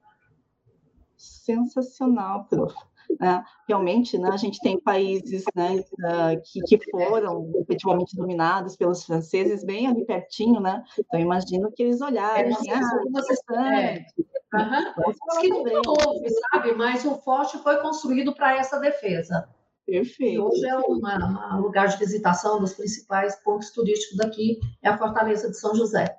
Sensacional, 1.17 2.47
prof. 2.49 2.75
É, 3.21 3.43
realmente, 3.69 4.19
né, 4.19 4.31
a 4.33 4.37
gente 4.37 4.59
tem 4.61 4.81
países 4.81 5.45
né, 5.55 5.77
uh, 5.77 6.43
que, 6.45 6.61
que, 6.63 6.91
foram 6.91 7.53
efetivamente 7.57 8.17
dominados 8.17 8.77
pelos 8.77 9.05
franceses 9.05 9.65
bem 9.65 9.87
ali 9.87 10.05
pertinho, 10.05 10.61
né? 10.61 10.83
Então, 10.99 11.21
imagino 11.21 11.71
que 11.73 11.83
eles 11.83 12.01
olharam, 12.01 12.49
é, 12.49 12.53
assim, 12.53 12.71
ah, 12.71 13.81
é. 13.81 14.07
Uhum. 14.55 15.41
que 15.41 15.49
não 15.49 15.83
houve, 15.87 16.29
sabe? 16.51 16.73
Mas 16.75 17.05
o 17.05 17.17
forte 17.17 17.59
foi 17.59 17.79
construído 17.79 18.35
para 18.35 18.57
essa 18.57 18.79
defesa. 18.79 19.49
Perfeito. 19.87 20.35
E 20.35 20.39
hoje 20.39 20.67
é 20.67 20.79
um 20.79 21.61
lugar 21.61 21.89
de 21.89 21.99
visitação 21.99 22.61
dos 22.61 22.75
principais 22.75 23.37
pontos 23.37 23.71
turísticos 23.71 24.17
daqui, 24.17 24.61
é 24.83 24.89
a 24.89 24.99
Fortaleza 24.99 25.51
de 25.51 25.59
São 25.59 25.75
José. 25.75 26.19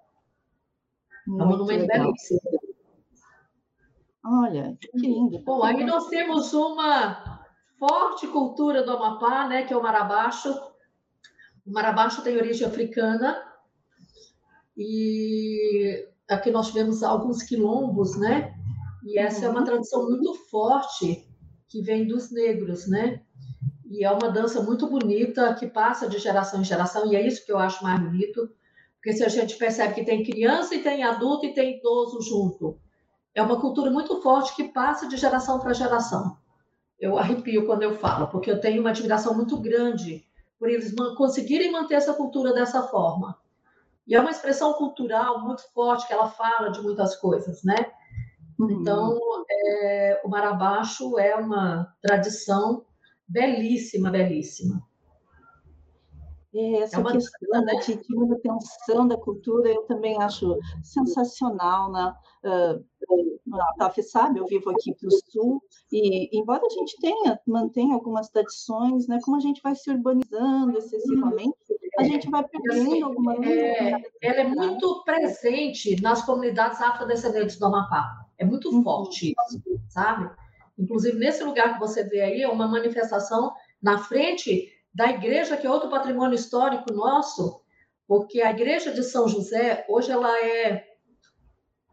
Muito 1.26 1.42
é 1.42 1.46
um 1.46 1.50
monumento 1.50 1.88
belíssimo. 1.88 2.40
Olha, 4.26 4.78
que 4.80 4.98
lindo. 4.98 5.40
Bom, 5.44 5.64
aí 5.64 5.84
nós 5.84 6.08
temos 6.08 6.54
uma 6.54 7.44
forte 7.78 8.26
cultura 8.28 8.84
do 8.84 8.92
Amapá, 8.92 9.48
né, 9.48 9.64
que 9.64 9.74
é 9.74 9.78
o 9.78 9.84
Marabaixo. 9.84 10.50
O 11.66 11.72
Marabaixo 11.72 12.22
tem 12.22 12.38
origem 12.38 12.66
africana 12.66 13.44
e 14.78 16.08
aqui 16.30 16.52
nós 16.52 16.68
tivemos 16.68 17.04
alguns 17.04 17.44
quilombos, 17.44 18.18
né? 18.18 18.54
E 19.06 19.20
essa 19.20 19.46
é 19.46 19.50
uma 19.50 19.60
uhum. 19.60 19.66
tradição 19.66 20.10
muito 20.10 20.34
forte 20.50 21.28
que 21.68 21.82
vem 21.82 22.08
dos 22.08 22.32
negros, 22.32 22.88
né? 22.88 23.22
E 23.90 24.04
é 24.04 24.12
uma 24.12 24.32
dança 24.32 24.62
muito 24.62 24.88
bonita 24.90 25.54
que 25.56 25.68
passa 25.68 26.08
de 26.08 26.18
geração 26.18 26.62
em 26.62 26.66
geração 26.66 27.12
e 27.12 27.16
é 27.16 27.28
isso 27.28 27.46
que 27.46 27.52
eu 27.52 27.60
acho 27.60 27.84
mais 27.84 28.00
bonito, 28.00 28.50
porque 28.96 29.14
se 29.14 29.24
a 29.24 29.28
gente 29.28 29.58
percebe 29.58 29.94
que 29.94 30.06
tem 30.06 30.24
criança 30.24 30.74
e 30.74 30.82
tem 30.82 31.04
adulto 31.04 31.46
e 31.46 31.54
tem 31.54 31.78
idoso 31.78 32.22
junto, 32.22 32.80
é 33.36 33.42
uma 33.42 33.60
cultura 33.60 33.90
muito 33.90 34.22
forte 34.22 34.56
que 34.56 34.66
passa 34.66 35.08
de 35.08 35.18
geração 35.18 35.60
para 35.60 35.74
geração. 35.74 36.38
Eu 37.00 37.18
arrepio 37.18 37.66
quando 37.66 37.84
eu 37.84 37.96
falo, 37.96 38.28
porque 38.28 38.50
eu 38.50 38.62
tenho 38.62 38.82
uma 38.82 38.92
admiração 38.92 39.34
muito 39.34 39.58
grande 39.58 40.26
por 40.60 40.70
eles 40.70 40.94
conseguirem 41.18 41.72
manter 41.72 41.96
essa 41.96 42.14
cultura 42.14 42.54
dessa 42.54 42.84
forma. 42.84 43.38
E 44.08 44.16
é 44.16 44.20
uma 44.20 44.32
expressão 44.32 44.74
cultural 44.74 45.42
muito 45.42 45.62
forte, 45.74 46.08
que 46.08 46.14
ela 46.14 46.30
fala 46.30 46.70
de 46.70 46.82
muitas 46.82 47.16
coisas, 47.16 47.64
né? 47.64 47.92
Uhum. 48.60 48.72
Então, 48.72 49.20
é, 49.50 50.22
o 50.24 50.30
Marabaixo 50.30 51.18
é 51.18 51.36
uma 51.36 51.94
tradição 52.02 52.86
belíssima, 53.28 54.10
belíssima. 54.10 54.84
É, 56.56 56.82
essa 56.82 57.00
é 57.00 57.12
questão 57.12 57.62
né, 57.62 57.74
de, 57.84 57.96
de 57.96 58.16
manutenção 58.16 59.08
da 59.08 59.18
cultura 59.18 59.70
eu 59.70 59.84
também 59.84 60.22
acho 60.22 60.58
sensacional, 60.84 61.92
né? 61.92 62.16
Uh, 62.44 62.84
a 63.54 63.76
PAF 63.78 64.04
sabe, 64.04 64.40
eu 64.40 64.46
vivo 64.46 64.70
aqui 64.70 64.94
para 64.94 65.08
o 65.08 65.12
sul, 65.12 65.62
e 65.92 66.38
embora 66.38 66.62
a 66.66 66.70
gente 66.70 66.96
tenha, 67.00 67.40
mantenha 67.46 67.94
algumas 67.94 68.30
tradições, 68.30 69.08
né, 69.08 69.20
como 69.24 69.38
a 69.38 69.40
gente 69.40 69.62
vai 69.62 69.76
se 69.76 69.90
urbanizando 69.92 70.78
excessivamente, 70.78 71.56
a 71.98 72.04
gente 72.04 72.30
vai 72.30 72.44
perdendo 72.48 72.82
assim, 72.82 73.02
algumas 73.02 73.40
é, 73.46 74.02
Ela 74.22 74.40
é 74.42 74.48
muito 74.48 75.04
presente 75.04 76.02
nas 76.02 76.26
comunidades 76.26 76.82
afrodescendentes 76.82 77.58
do 77.58 77.66
Amapá. 77.66 78.26
É 78.38 78.46
muito 78.46 78.70
uhum. 78.70 78.84
forte 78.84 79.34
isso, 79.48 79.62
sabe? 79.90 80.30
Inclusive, 80.78 81.18
nesse 81.18 81.44
lugar 81.44 81.74
que 81.74 81.80
você 81.80 82.04
vê 82.04 82.22
aí, 82.22 82.42
é 82.42 82.50
uma 82.50 82.68
manifestação 82.68 83.54
na 83.82 84.00
frente 84.00 84.73
da 84.94 85.10
igreja, 85.10 85.58
que 85.58 85.66
é 85.66 85.72
outro 85.72 85.90
patrimônio 85.90 86.36
histórico 86.36 86.94
nosso, 86.94 87.62
porque 88.08 88.42
a 88.42 88.52
igreja 88.52 88.92
de 88.92 89.04
São 89.04 89.28
José, 89.28 89.86
hoje 89.90 90.12
ela 90.12 90.38
é, 90.40 90.86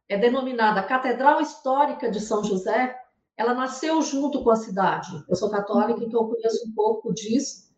é 0.08 0.18
denominada 0.18 0.82
Catedral 0.82 1.40
Histórica 1.40 2.10
de 2.10 2.20
São 2.20 2.44
José, 2.44 3.00
ela 3.36 3.54
nasceu 3.54 4.02
junto 4.02 4.44
com 4.44 4.50
a 4.50 4.56
cidade. 4.56 5.24
Eu 5.26 5.34
sou 5.34 5.50
católica, 5.50 6.04
então 6.04 6.20
eu 6.20 6.28
conheço 6.28 6.68
um 6.68 6.74
pouco 6.74 7.14
disso. 7.14 7.70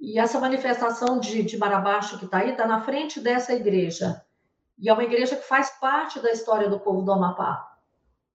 E 0.00 0.20
essa 0.20 0.38
manifestação 0.38 1.18
de, 1.18 1.42
de 1.42 1.56
Marabaixo 1.56 2.18
que 2.18 2.26
está 2.26 2.38
aí, 2.38 2.50
está 2.50 2.66
na 2.66 2.82
frente 2.82 3.18
dessa 3.18 3.52
igreja. 3.52 4.24
E 4.78 4.88
é 4.88 4.92
uma 4.92 5.02
igreja 5.02 5.34
que 5.34 5.48
faz 5.48 5.70
parte 5.80 6.20
da 6.20 6.30
história 6.30 6.68
do 6.68 6.78
povo 6.78 7.02
do 7.02 7.10
Amapá. 7.10 7.76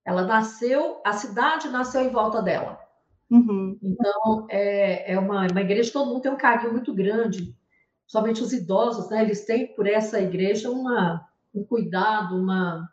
Ela 0.04 0.24
nasceu, 0.24 1.02
a 1.06 1.14
cidade 1.14 1.70
nasceu 1.70 2.02
em 2.02 2.10
volta 2.10 2.42
dela. 2.42 2.80
Uhum. 3.30 3.78
Então, 3.82 4.48
é, 4.50 5.14
é 5.14 5.20
uma, 5.20 5.48
uma 5.48 5.62
igreja, 5.62 5.94
todo 5.94 6.10
mundo 6.10 6.22
tem 6.22 6.32
um 6.32 6.38
carinho 6.38 6.72
muito 6.72 6.94
grande, 6.94 7.56
somente 8.08 8.42
os 8.42 8.52
idosos, 8.52 9.10
né? 9.10 9.22
Eles 9.22 9.46
têm 9.46 9.74
por 9.76 9.88
essa 9.88 10.20
igreja 10.20 10.70
uma, 10.72 11.26
um 11.54 11.64
cuidado, 11.64 12.36
uma, 12.36 12.88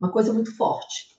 uma 0.00 0.10
coisa 0.12 0.32
muito 0.32 0.56
forte. 0.56 1.12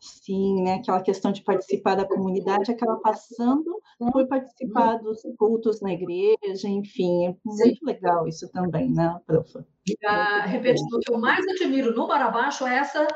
Sim, 0.00 0.62
né? 0.62 0.74
Aquela 0.74 1.02
questão 1.02 1.32
de 1.32 1.42
participar 1.42 1.96
da 1.96 2.06
comunidade 2.06 2.70
acaba 2.70 2.96
passando 3.00 3.80
por 3.98 4.28
participar 4.28 4.96
dos 4.98 5.20
cultos 5.36 5.80
na 5.80 5.92
igreja, 5.92 6.68
enfim, 6.68 7.26
é 7.26 7.36
muito 7.44 7.78
Sim. 7.78 7.84
legal 7.84 8.28
isso 8.28 8.48
também, 8.52 8.92
né, 8.92 9.18
profa? 9.26 9.66
Ah, 10.06 10.46
repetindo, 10.46 10.94
o 10.94 11.00
que 11.00 11.12
eu 11.12 11.18
mais 11.18 11.44
admiro 11.48 11.94
no 11.94 12.06
Barabaixo 12.06 12.64
é 12.64 12.76
essa 12.76 13.08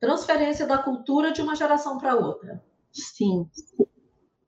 transferência 0.00 0.66
da 0.66 0.78
cultura 0.78 1.32
de 1.32 1.40
uma 1.40 1.54
geração 1.54 1.98
para 1.98 2.16
outra. 2.16 2.60
Sim, 2.90 3.48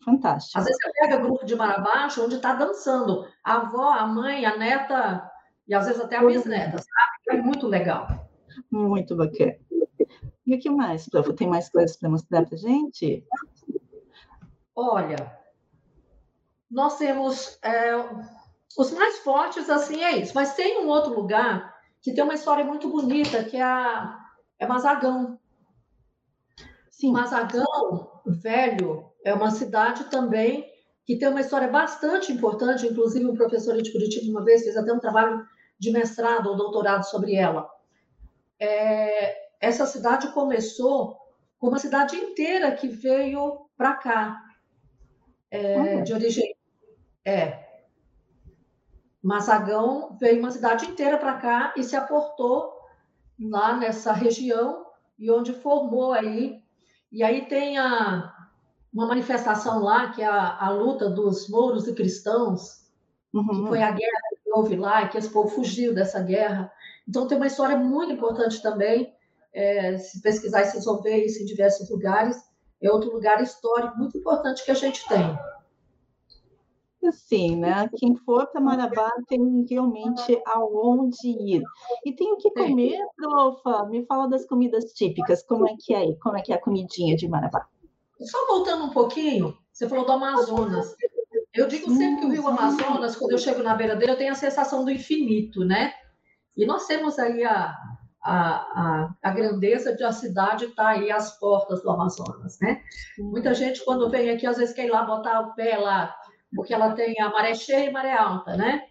Fantástico. 0.07 0.57
Às 0.57 0.65
vezes 0.67 0.81
você 0.81 0.93
pega 1.01 1.17
grupo 1.17 1.45
de 1.45 1.57
Marabaixo 1.57 2.25
onde 2.25 2.37
está 2.37 2.55
dançando 2.55 3.27
a 3.43 3.57
avó, 3.57 3.91
a 3.91 4.07
mãe, 4.07 4.47
a 4.47 4.57
neta 4.57 5.29
e 5.67 5.75
às 5.75 5.85
vezes 5.87 6.01
até 6.01 6.17
a 6.17 6.25
bisneta, 6.25 6.79
sabe? 6.79 7.41
É 7.41 7.43
muito 7.43 7.67
legal. 7.67 8.07
Muito 8.71 9.17
bacana. 9.17 9.57
E 10.47 10.55
o 10.55 10.61
que 10.61 10.71
mais, 10.71 11.09
prof? 11.09 11.33
Tem 11.35 11.49
mais 11.49 11.69
coisas 11.69 11.97
para 11.97 12.09
mostrar 12.09 12.47
para 12.47 12.57
gente? 12.57 13.27
Olha, 14.77 15.37
nós 16.71 16.99
temos 16.99 17.59
é, 17.61 17.97
os 18.79 18.93
mais 18.93 19.19
fortes, 19.19 19.69
assim, 19.69 20.05
é 20.05 20.19
isso. 20.19 20.33
Mas 20.37 20.55
tem 20.55 20.85
um 20.85 20.89
outro 20.89 21.15
lugar 21.15 21.75
que 22.01 22.15
tem 22.15 22.23
uma 22.23 22.35
história 22.35 22.65
muito 22.65 22.89
bonita, 22.89 23.43
que 23.43 23.57
é, 23.57 23.63
a, 23.63 24.25
é 24.57 24.67
Mazagão. 24.69 25.37
Sim. 26.93 27.11
Mazagão, 27.11 28.23
velho, 28.25 29.11
é 29.27 29.35
uma 29.35 29.51
cidade 29.51 30.05
também 30.05 30.73
que 31.05 31.19
tem 31.19 31.27
uma 31.29 31.41
história 31.41 31.67
bastante 31.67 32.31
importante, 32.33 32.87
inclusive 32.87 33.27
um 33.27 33.35
professor 33.35 33.77
de 33.83 33.91
Curitiba 33.91 34.31
uma 34.31 34.45
vez 34.45 34.63
fez 34.63 34.77
até 34.77 34.93
um 34.93 35.01
trabalho 35.01 35.45
de 35.77 35.91
mestrado 35.91 36.47
ou 36.49 36.57
doutorado 36.57 37.03
sobre 37.03 37.35
ela. 37.35 37.69
É, 38.59 39.49
essa 39.61 39.85
cidade 39.85 40.29
começou 40.29 41.19
com 41.59 41.67
uma 41.69 41.81
cidade 41.81 42.15
inteira 42.15 42.71
que 42.71 42.87
veio 42.87 43.67
para 43.77 43.95
cá, 43.95 44.41
é, 45.51 45.77
uhum. 45.77 46.05
de 46.05 46.13
origem. 46.13 46.57
É. 47.25 47.67
Massagão 49.21 50.17
veio 50.21 50.39
uma 50.39 50.53
cidade 50.53 50.87
inteira 50.87 51.19
para 51.19 51.35
cá 51.35 51.75
e 51.77 51.83
se 51.83 51.97
aportou 51.97 52.73
lá 53.41 53.77
nessa 53.77 54.13
região 54.13 54.87
e 55.19 55.33
onde 55.33 55.53
formou 55.53 56.13
aí. 56.13 56.63
E 57.11 57.25
aí 57.25 57.47
tem 57.47 57.77
a, 57.77 58.36
uma 58.97 59.07
manifestação 59.07 59.83
lá, 59.83 60.11
que 60.11 60.23
é 60.23 60.27
a, 60.27 60.57
a 60.59 60.71
luta 60.71 61.11
dos 61.11 61.51
mouros 61.51 61.87
e 61.87 61.95
cristãos, 61.95 62.87
uhum. 63.35 63.47
que 63.47 63.69
foi 63.69 63.83
a 63.83 63.91
guerra 63.91 64.37
houve 64.57 64.75
lá, 64.75 65.07
que 65.07 65.19
esse 65.19 65.29
povo 65.29 65.49
fugiu 65.49 65.95
dessa 65.95 66.19
guerra. 66.23 66.73
Então, 67.07 67.29
tem 67.29 67.37
uma 67.37 67.47
história 67.47 67.77
muito 67.77 68.11
importante 68.11 68.63
também, 68.63 69.13
é, 69.53 69.99
se 69.99 70.23
pesquisar 70.23 70.63
e 70.63 70.65
vocês 70.65 70.87
vão 70.87 71.03
ver 71.03 71.27
isso 71.27 71.43
em 71.43 71.45
diversos 71.45 71.91
lugares, 71.91 72.43
é 72.81 72.91
outro 72.91 73.13
lugar 73.13 73.43
histórico 73.43 73.99
muito 73.99 74.17
importante 74.17 74.65
que 74.65 74.71
a 74.71 74.75
gente 74.75 75.07
tem. 75.07 75.39
Sim, 77.13 77.57
né? 77.57 77.89
Quem 77.99 78.17
for 78.17 78.47
para 78.49 78.61
Marabá 78.61 79.13
tem 79.29 79.65
realmente 79.69 80.41
aonde 80.47 81.29
ir. 81.29 81.63
E 82.05 82.13
tem 82.13 82.33
o 82.33 82.37
que 82.37 82.51
comer, 82.51 82.99
profa? 83.15 83.85
Me 83.87 84.05
fala 84.07 84.27
das 84.27 84.45
comidas 84.47 84.93
típicas. 84.93 85.43
Como 85.43 85.69
é 85.69 85.75
que 85.79 85.95
é 85.95 85.99
aí? 85.99 86.19
Como 86.19 86.37
é 86.37 86.43
que 86.43 86.53
é 86.53 86.57
a 86.57 86.61
comidinha 86.61 87.15
de 87.15 87.29
Marabá? 87.29 87.69
Só 88.21 88.47
voltando 88.47 88.85
um 88.85 88.91
pouquinho, 88.91 89.57
você 89.73 89.89
falou 89.89 90.07
do 90.07 90.13
Amazonas. 90.13 90.97
Eu 91.55 91.67
digo 91.67 91.91
sempre 91.95 92.21
que 92.21 92.27
o 92.27 92.31
Rio 92.31 92.49
Amazonas, 92.49 93.17
quando 93.17 93.33
eu 93.33 93.39
chego 93.39 93.63
na 93.63 93.75
beira 93.75 93.97
dele, 93.97 94.13
eu 94.13 94.19
tenho 94.19 94.33
a 94.33 94.37
sensação 94.37 94.85
do 94.85 94.91
infinito, 94.91 95.65
né? 95.65 95.95
E 96.57 96.67
nós 96.67 96.87
temos 96.87 97.19
aí 97.19 97.45
a, 97.45 97.75
a, 98.23 98.33
a, 98.33 99.15
a 99.23 99.31
grandeza 99.31 99.95
de 99.95 100.05
a 100.05 100.13
cidade 100.13 100.67
estar 100.67 100.83
tá 100.83 100.89
aí 100.91 101.11
às 101.11 101.39
portas 101.39 101.83
do 101.83 101.91
Amazonas, 101.91 102.59
né? 102.61 102.83
Muita 103.19 103.55
gente, 103.55 103.85
quando 103.85 104.11
vem 104.11 104.31
aqui, 104.31 104.47
às 104.47 104.57
vezes 104.57 104.75
quer 104.75 104.87
ir 104.87 104.91
lá 104.91 105.05
botar 105.05 105.41
o 105.41 105.55
pé 105.55 105.77
lá, 105.77 106.15
porque 106.55 106.75
ela 106.75 106.93
tem 106.93 107.21
a 107.21 107.31
maré 107.31 107.55
cheia 107.55 107.89
e 107.89 107.93
maré 107.93 108.13
alta, 108.13 108.57
né? 108.57 108.83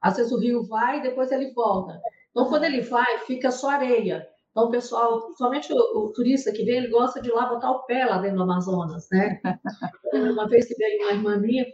Às 0.00 0.16
vezes 0.16 0.32
o 0.32 0.38
rio 0.38 0.66
vai 0.66 0.98
e 0.98 1.02
depois 1.02 1.30
ele 1.30 1.52
volta. 1.52 2.00
Então, 2.30 2.48
quando 2.48 2.64
ele 2.64 2.80
vai, 2.80 3.18
fica 3.18 3.50
só 3.50 3.70
areia. 3.70 4.26
Então, 4.50 4.64
o 4.64 4.70
pessoal, 4.70 5.32
somente 5.36 5.72
o, 5.72 5.76
o, 5.76 6.12
turista 6.12 6.52
que 6.52 6.64
vem, 6.64 6.78
ele 6.78 6.88
gosta 6.88 7.20
de 7.20 7.28
ir 7.28 7.32
lá 7.32 7.46
botar 7.46 7.70
o 7.70 7.84
pé 7.84 8.04
lá 8.04 8.18
dentro 8.18 8.38
do 8.38 8.42
Amazonas, 8.42 9.08
né? 9.10 9.40
Uma 10.12 10.48
vez 10.48 10.66
que 10.66 10.74
veio 10.74 11.02
uma 11.02 11.12
irmã 11.12 11.36
minha, 11.38 11.64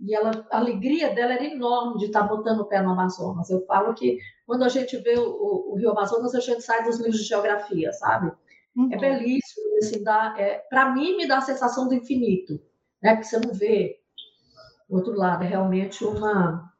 e 0.00 0.14
ela, 0.14 0.46
a 0.50 0.58
alegria 0.58 1.14
dela 1.14 1.32
era 1.32 1.44
enorme 1.44 1.98
de 1.98 2.06
estar 2.06 2.22
botando 2.22 2.60
o 2.60 2.66
pé 2.66 2.80
no 2.82 2.90
Amazonas. 2.90 3.50
Eu 3.50 3.64
falo 3.66 3.94
que 3.94 4.18
quando 4.46 4.62
a 4.62 4.68
gente 4.68 4.96
vê 4.98 5.18
o, 5.18 5.72
o 5.72 5.76
Rio 5.76 5.90
Amazonas, 5.90 6.34
a 6.34 6.40
gente 6.40 6.62
sai 6.62 6.84
dos 6.84 6.98
livros 6.98 7.18
de 7.18 7.24
geografia, 7.28 7.92
sabe? 7.92 8.28
É 8.28 8.80
uhum. 8.80 8.92
É 8.92 8.96
belíssimo, 8.96 9.78
assim, 9.78 10.02
dá, 10.02 10.34
é, 10.38 10.58
para 10.68 10.92
mim 10.92 11.16
me 11.16 11.26
dá 11.26 11.38
a 11.38 11.42
sensação 11.42 11.88
do 11.88 11.94
infinito, 11.94 12.60
né? 13.02 13.14
Porque 13.14 13.28
você 13.28 13.38
não 13.38 13.52
vê 13.52 13.98
o 14.88 14.96
outro 14.96 15.14
lado, 15.14 15.44
é 15.44 15.46
realmente 15.46 16.04
uma, 16.04 16.72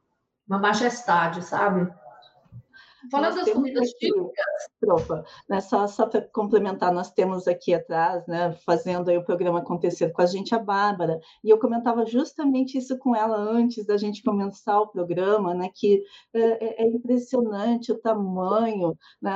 uma 0.47 0.59
majestade, 0.59 1.43
sabe? 1.43 1.91
Falando 3.11 3.35
das 3.35 3.49
comidas 3.51 3.89
típicas. 3.91 4.33
Tropa, 4.79 5.23
né? 5.49 5.61
Só, 5.61 5.87
só 5.87 6.05
para 6.07 6.21
complementar, 6.21 6.93
nós 6.93 7.11
temos 7.11 7.47
aqui 7.47 7.73
atrás, 7.73 8.25
né, 8.27 8.53
fazendo 8.65 9.11
o 9.11 9.23
programa 9.23 9.59
acontecer 9.59 10.11
com 10.11 10.21
a 10.21 10.25
gente, 10.25 10.53
a 10.53 10.59
Bárbara, 10.59 11.19
e 11.43 11.49
eu 11.49 11.59
comentava 11.59 12.05
justamente 12.05 12.77
isso 12.77 12.97
com 12.97 13.15
ela 13.15 13.37
antes 13.37 13.85
da 13.85 13.97
gente 13.97 14.23
começar 14.23 14.79
o 14.79 14.87
programa, 14.87 15.53
né, 15.53 15.69
que 15.73 16.03
é, 16.33 16.83
é, 16.83 16.83
é 16.83 16.87
impressionante 16.87 17.91
o 17.91 17.99
tamanho, 17.99 18.97
né, 19.21 19.33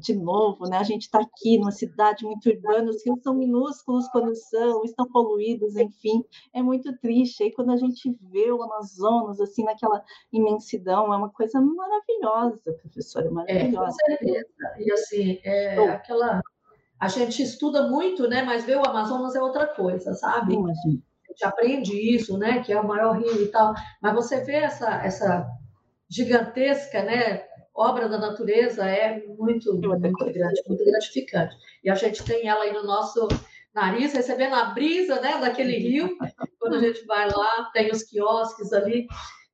de 0.00 0.14
novo, 0.14 0.68
né, 0.68 0.78
a 0.78 0.82
gente 0.82 1.02
está 1.02 1.20
aqui 1.20 1.58
numa 1.58 1.70
cidade 1.70 2.24
muito 2.24 2.48
urbana, 2.48 2.90
os 2.90 3.04
rios 3.04 3.22
são 3.22 3.34
minúsculos 3.34 4.08
quando 4.08 4.34
são, 4.34 4.84
estão 4.84 5.08
poluídos, 5.08 5.76
enfim, 5.76 6.24
é 6.52 6.62
muito 6.62 6.96
triste. 6.98 7.42
Aí 7.42 7.52
quando 7.52 7.70
a 7.70 7.76
gente 7.76 8.14
vê 8.30 8.50
o 8.50 8.62
Amazonas, 8.62 9.40
assim, 9.40 9.64
naquela 9.64 10.02
imensidão, 10.32 11.12
é 11.12 11.16
uma 11.16 11.30
coisa 11.30 11.60
maravilhosa, 11.60 12.72
professor 12.80 13.01
professora 13.02 13.30
maravilhosa. 13.30 13.96
É, 14.08 14.16
com 14.16 14.24
certeza. 14.24 14.46
E 14.78 14.92
assim, 14.92 15.40
é 15.44 15.88
aquela. 15.88 16.40
A 16.98 17.08
gente 17.08 17.42
estuda 17.42 17.88
muito, 17.88 18.28
né? 18.28 18.42
Mas 18.42 18.64
ver 18.64 18.76
o 18.76 18.86
Amazonas 18.86 19.34
é 19.34 19.42
outra 19.42 19.66
coisa, 19.66 20.14
sabe? 20.14 20.54
Imagina. 20.54 21.02
A 21.24 21.32
gente 21.32 21.44
aprende 21.44 22.14
isso, 22.14 22.38
né? 22.38 22.62
Que 22.62 22.72
é 22.72 22.80
o 22.80 22.86
maior 22.86 23.18
rio 23.18 23.42
e 23.42 23.48
tal. 23.48 23.74
Mas 24.00 24.14
você 24.14 24.44
vê 24.44 24.56
essa, 24.56 25.02
essa 25.04 25.46
gigantesca, 26.08 27.02
né? 27.02 27.44
Obra 27.74 28.08
da 28.08 28.18
natureza 28.18 28.84
é 28.84 29.24
muito, 29.26 29.74
muito 29.74 30.24
grande, 30.26 30.62
muito 30.68 30.84
gratificante. 30.84 31.56
E 31.82 31.90
a 31.90 31.94
gente 31.94 32.22
tem 32.22 32.46
ela 32.46 32.64
aí 32.64 32.72
no 32.72 32.84
nosso 32.84 33.26
nariz, 33.74 34.12
recebendo 34.12 34.54
a 34.54 34.66
brisa 34.66 35.20
né, 35.20 35.40
daquele 35.40 35.78
rio. 35.78 36.16
Quando 36.60 36.74
a 36.74 36.80
gente 36.80 37.04
vai 37.06 37.28
lá, 37.30 37.70
tem 37.72 37.90
os 37.90 38.02
quiosques 38.02 38.72
ali, 38.74 39.06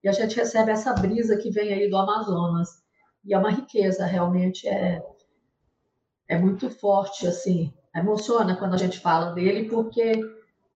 e 0.02 0.08
a 0.08 0.12
gente 0.12 0.34
recebe 0.34 0.72
essa 0.72 0.92
brisa 0.94 1.37
que 1.37 1.50
vem 1.50 1.72
aí 1.72 1.88
do 1.88 1.96
Amazonas 1.96 2.82
e 3.28 3.34
é 3.34 3.38
uma 3.38 3.50
riqueza, 3.50 4.06
realmente 4.06 4.66
é, 4.66 5.02
é 6.26 6.38
muito 6.38 6.70
forte, 6.70 7.26
assim, 7.26 7.74
emociona 7.94 8.56
quando 8.56 8.72
a 8.72 8.78
gente 8.78 8.98
fala 8.98 9.32
dele, 9.32 9.68
porque 9.68 10.18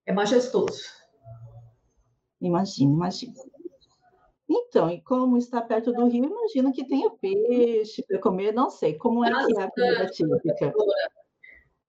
é 0.04 0.12
majestoso. 0.12 0.82
Imagina, 2.38 2.92
imagina. 2.92 3.32
Então, 4.46 4.90
e 4.90 5.00
como 5.00 5.38
está 5.38 5.62
perto 5.62 5.92
do 5.94 6.06
rio, 6.08 6.26
imagino 6.26 6.74
que 6.74 6.86
tenha 6.86 7.08
peixe 7.10 8.02
para 8.02 8.18
comer, 8.18 8.52
não 8.52 8.68
sei, 8.68 8.98
como 8.98 9.24
é 9.24 9.30
que 9.30 9.58
é 9.58 9.62
a 9.62 9.70
comida 9.70 10.06
típica? 10.10 10.74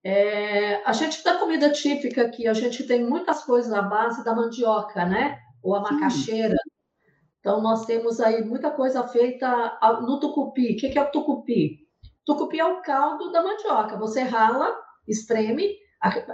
É, 0.01 0.75
a 0.85 0.93
gente 0.93 1.21
da 1.25 1.39
comida 1.39 1.71
típica 1.71 2.23
aqui, 2.23 2.47
a 2.47 2.53
gente 2.53 2.85
tem 2.85 3.03
muitas 3.03 3.43
coisas 3.43 3.73
à 3.73 3.81
base 3.81 4.23
da 4.23 4.33
mandioca, 4.33 5.05
né? 5.05 5.39
Ou 5.61 5.75
a 5.75 5.81
macaxeira. 5.81 6.55
Sim. 6.55 6.72
Então, 7.43 7.61
nós 7.61 7.85
temos 7.85 8.21
aí 8.21 8.41
muita 8.41 8.71
coisa 8.71 9.05
feita 9.05 9.77
no 10.01 10.17
tucupi. 10.17 10.71
O 10.71 10.77
que 10.77 10.97
é 10.97 11.03
o 11.03 11.11
tucupi? 11.11 11.85
Tucupi 12.25 12.57
é 12.57 12.65
o 12.65 12.81
caldo 12.81 13.33
da 13.33 13.43
mandioca. 13.43 13.97
Você 13.97 14.21
rala, 14.21 14.73
espreme, 15.05 15.75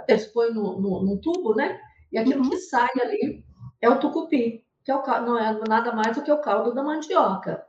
expõe 0.06 0.54
no, 0.54 0.80
no, 0.80 1.02
num 1.02 1.20
tubo, 1.20 1.52
né? 1.56 1.80
E 2.12 2.18
aquilo 2.18 2.44
uhum. 2.44 2.50
que 2.50 2.58
sai 2.58 2.88
ali 3.02 3.44
é 3.82 3.90
o 3.90 3.98
tucupi, 3.98 4.64
que 4.84 4.92
é 4.92 4.94
o, 4.94 5.02
não 5.22 5.36
é 5.36 5.60
nada 5.68 5.92
mais 5.92 6.16
do 6.16 6.22
que 6.22 6.30
o 6.30 6.40
caldo 6.40 6.72
da 6.72 6.84
mandioca. 6.84 7.66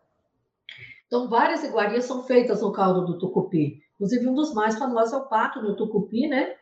Então, 1.08 1.28
várias 1.28 1.64
iguarias 1.64 2.06
são 2.06 2.22
feitas 2.22 2.62
no 2.62 2.72
caldo 2.72 3.08
do 3.08 3.18
tucupi. 3.18 3.82
Inclusive, 3.96 4.30
um 4.30 4.36
dos 4.36 4.54
mais 4.54 4.78
famosos 4.78 5.14
é 5.14 5.18
o 5.18 5.28
pato 5.28 5.64
no 5.64 5.76
tucupi, 5.76 6.28
né? 6.28 6.58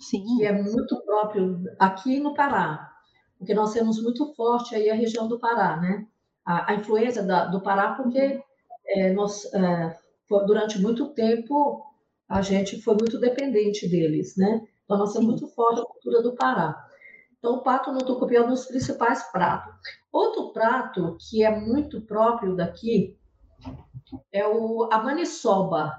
Sim. 0.00 0.24
Que 0.36 0.46
é 0.46 0.52
muito 0.52 1.00
próprio 1.04 1.62
aqui 1.78 2.18
no 2.18 2.34
Pará. 2.34 2.92
Porque 3.38 3.54
nós 3.54 3.72
temos 3.72 4.02
muito 4.02 4.34
forte 4.34 4.74
aí 4.74 4.90
a 4.90 4.94
região 4.96 5.28
do 5.28 5.38
Pará, 5.38 5.76
né? 5.76 6.08
A, 6.44 6.72
a 6.72 6.74
influência 6.74 7.22
da, 7.22 7.46
do 7.46 7.60
Pará, 7.60 7.94
porque 7.94 8.42
é, 8.86 9.12
nós, 9.12 9.44
é, 9.54 9.96
durante 10.46 10.78
muito 10.80 11.08
tempo, 11.10 11.84
a 12.28 12.42
gente 12.42 12.80
foi 12.82 12.94
muito 12.94 13.18
dependente 13.18 13.88
deles, 13.88 14.36
né? 14.36 14.62
Então, 14.84 14.98
nós 14.98 15.12
temos 15.12 15.28
muito 15.28 15.48
forte 15.48 15.80
a 15.80 15.84
cultura 15.84 16.22
do 16.22 16.34
Pará. 16.34 16.86
Então, 17.38 17.56
o 17.56 17.62
pato 17.62 17.92
no 17.92 17.98
tucupi 17.98 18.36
é 18.36 18.42
um 18.42 18.48
dos 18.48 18.66
principais 18.66 19.22
pratos. 19.24 19.74
Outro 20.12 20.52
prato 20.52 21.16
que 21.20 21.44
é 21.44 21.54
muito 21.54 22.00
próprio 22.00 22.56
daqui 22.56 23.18
é 24.32 24.46
o, 24.46 24.88
a 24.90 24.98
maniçoba. 24.98 25.92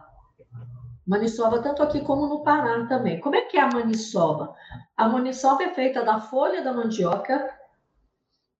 Maniçoba, 1.05 1.61
tanto 1.61 1.83
aqui 1.83 2.01
como 2.01 2.27
no 2.27 2.43
Pará 2.43 2.85
também. 2.87 3.19
Como 3.19 3.35
é 3.35 3.41
que 3.41 3.57
é 3.57 3.61
a 3.61 3.69
maniçoba? 3.69 4.55
A 4.97 5.07
maniçoba 5.07 5.63
é 5.63 5.73
feita 5.73 6.03
da 6.03 6.19
folha 6.19 6.63
da 6.63 6.73
mandioca, 6.73 7.47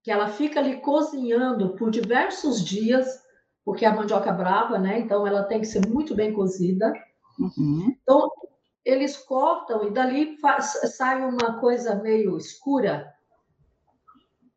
que 0.05 0.11
ela 0.11 0.27
fica 0.27 0.59
ali 0.59 0.79
cozinhando 0.81 1.75
por 1.75 1.89
diversos 1.89 2.63
dias, 2.63 3.07
porque 3.65 3.83
é 3.83 3.87
a 3.87 3.95
mandioca 3.95 4.31
brava, 4.31 4.77
né? 4.77 4.99
Então 4.99 5.25
ela 5.25 5.41
tem 5.41 5.59
que 5.59 5.65
ser 5.65 5.83
muito 5.87 6.13
bem 6.13 6.31
cozida. 6.31 6.93
Uhum. 7.39 7.91
Então 8.03 8.29
eles 8.85 9.17
cortam 9.17 9.87
e 9.87 9.89
dali 9.89 10.37
faz, 10.37 10.73
sai 10.95 11.25
uma 11.25 11.59
coisa 11.59 11.95
meio 11.95 12.37
escura. 12.37 13.11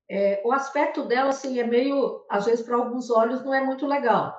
É, 0.07 0.43
o 0.45 0.53
aspecto 0.53 1.07
dela 1.07 1.31
assim 1.31 1.59
é 1.59 1.67
meio, 1.67 2.27
às 2.29 2.45
vezes 2.45 2.63
para 2.63 2.77
alguns 2.77 3.09
olhos 3.11 3.43
não 3.43 3.55
é 3.55 3.65
muito 3.65 3.87
legal. 3.87 4.39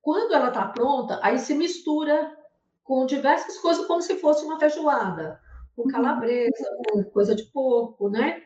Quando 0.00 0.32
ela 0.32 0.48
está 0.48 0.64
pronta, 0.68 1.18
aí 1.24 1.40
se 1.40 1.54
mistura 1.54 2.38
com 2.84 3.04
diversas 3.04 3.58
coisas 3.58 3.84
como 3.84 4.00
se 4.00 4.14
fosse 4.20 4.44
uma 4.44 4.60
feijoada, 4.60 5.40
com 5.74 5.82
uhum. 5.82 5.88
calabresa, 5.88 6.70
com 6.88 7.02
coisa 7.02 7.34
de 7.34 7.42
porco, 7.46 8.08
né? 8.08 8.44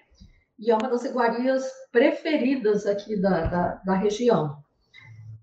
E 0.59 0.71
é 0.71 0.75
uma 0.75 0.88
das 0.88 1.05
iguarias 1.05 1.69
preferidas 1.91 2.87
aqui 2.87 3.21
da, 3.21 3.47
da, 3.47 3.75
da 3.85 3.95
região. 3.95 4.62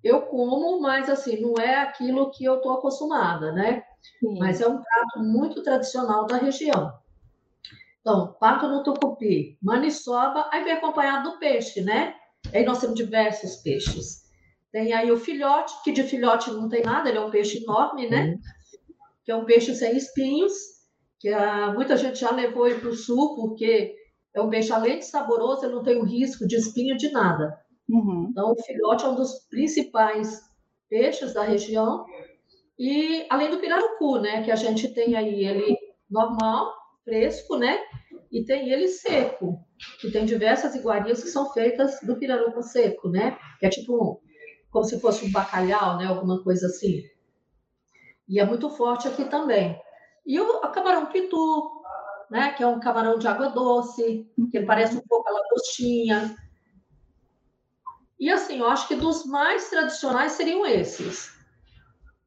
Eu 0.03 0.21
como, 0.21 0.79
mas 0.79 1.09
assim, 1.09 1.41
não 1.41 1.55
é 1.61 1.81
aquilo 1.81 2.31
que 2.31 2.45
eu 2.45 2.55
estou 2.55 2.73
acostumada, 2.73 3.51
né? 3.51 3.83
Sim. 4.19 4.37
Mas 4.39 4.61
é 4.61 4.67
um 4.67 4.81
prato 4.81 5.19
muito 5.19 5.61
tradicional 5.61 6.25
da 6.25 6.37
região. 6.37 6.93
Então, 7.99 8.33
pato 8.39 8.67
no 8.67 8.81
tucupi, 8.81 9.57
maniçoba, 9.61 10.49
aí 10.51 10.63
vem 10.63 10.73
acompanhado 10.73 11.31
do 11.31 11.39
peixe, 11.39 11.81
né? 11.81 12.15
Aí 12.53 12.63
nós 12.63 12.79
temos 12.79 12.95
diversos 12.95 13.57
peixes. 13.57 14.29
Tem 14.71 14.93
aí 14.93 15.11
o 15.11 15.17
filhote, 15.17 15.73
que 15.83 15.91
de 15.91 16.03
filhote 16.03 16.49
não 16.51 16.69
tem 16.69 16.81
nada, 16.81 17.09
ele 17.09 17.17
é 17.17 17.21
um 17.21 17.31
peixe 17.31 17.61
enorme, 17.61 18.09
né? 18.09 18.25
Uhum. 18.25 18.39
Que 19.25 19.31
é 19.31 19.35
um 19.35 19.45
peixe 19.45 19.75
sem 19.75 19.97
espinhos, 19.97 20.53
que 21.19 21.29
a, 21.29 21.73
muita 21.73 21.97
gente 21.97 22.19
já 22.19 22.31
levou 22.31 22.67
ele 22.67 22.79
para 22.79 22.89
o 22.89 22.95
sul, 22.95 23.35
porque 23.35 23.95
é 24.33 24.41
um 24.41 24.49
peixe, 24.49 24.71
além 24.71 24.99
de 24.99 25.05
saboroso, 25.05 25.65
ele 25.65 25.75
não 25.75 25.83
tem 25.83 25.97
o 25.97 26.05
risco 26.05 26.47
de 26.47 26.55
espinho 26.55 26.95
de 26.97 27.11
nada. 27.11 27.59
Uhum. 27.89 28.27
Então, 28.29 28.51
o 28.51 28.61
filhote 28.61 29.05
é 29.05 29.09
um 29.09 29.15
dos 29.15 29.47
principais 29.49 30.41
peixes 30.89 31.33
da 31.33 31.43
região. 31.43 32.05
E 32.77 33.25
além 33.29 33.49
do 33.49 33.59
pirarucu, 33.59 34.19
né? 34.19 34.43
Que 34.43 34.51
a 34.51 34.55
gente 34.55 34.93
tem 34.93 35.15
aí 35.15 35.43
ele 35.43 35.77
normal, 36.09 36.73
fresco, 37.03 37.57
né? 37.57 37.79
E 38.31 38.43
tem 38.45 38.69
ele 38.69 38.87
seco, 38.87 39.59
que 39.99 40.11
tem 40.11 40.25
diversas 40.25 40.75
iguarias 40.75 41.23
que 41.23 41.29
são 41.29 41.51
feitas 41.51 41.99
do 42.03 42.15
pirarucu 42.15 42.61
seco, 42.61 43.09
né? 43.09 43.37
Que 43.59 43.65
é 43.65 43.69
tipo 43.69 44.21
como 44.69 44.85
se 44.85 44.99
fosse 44.99 45.25
um 45.25 45.31
bacalhau, 45.31 45.97
né? 45.97 46.05
Alguma 46.05 46.43
coisa 46.43 46.67
assim. 46.67 47.01
E 48.27 48.39
é 48.39 48.45
muito 48.45 48.69
forte 48.69 49.07
aqui 49.07 49.25
também. 49.25 49.75
E 50.25 50.39
o 50.39 50.59
camarão 50.71 51.07
pitu, 51.07 51.78
né? 52.29 52.53
Que 52.53 52.63
é 52.63 52.67
um 52.67 52.79
camarão 52.79 53.17
de 53.17 53.27
água 53.27 53.49
doce, 53.49 54.29
que 54.51 54.57
ele 54.57 54.65
parece 54.65 54.95
um 54.95 55.01
pouco 55.07 55.27
a 55.29 55.33
lagostinha. 55.33 56.35
E 58.19 58.29
assim, 58.29 58.59
eu 58.59 58.67
acho 58.67 58.87
que 58.87 58.95
dos 58.95 59.25
mais 59.25 59.69
tradicionais 59.69 60.33
seriam 60.33 60.65
esses. 60.65 61.33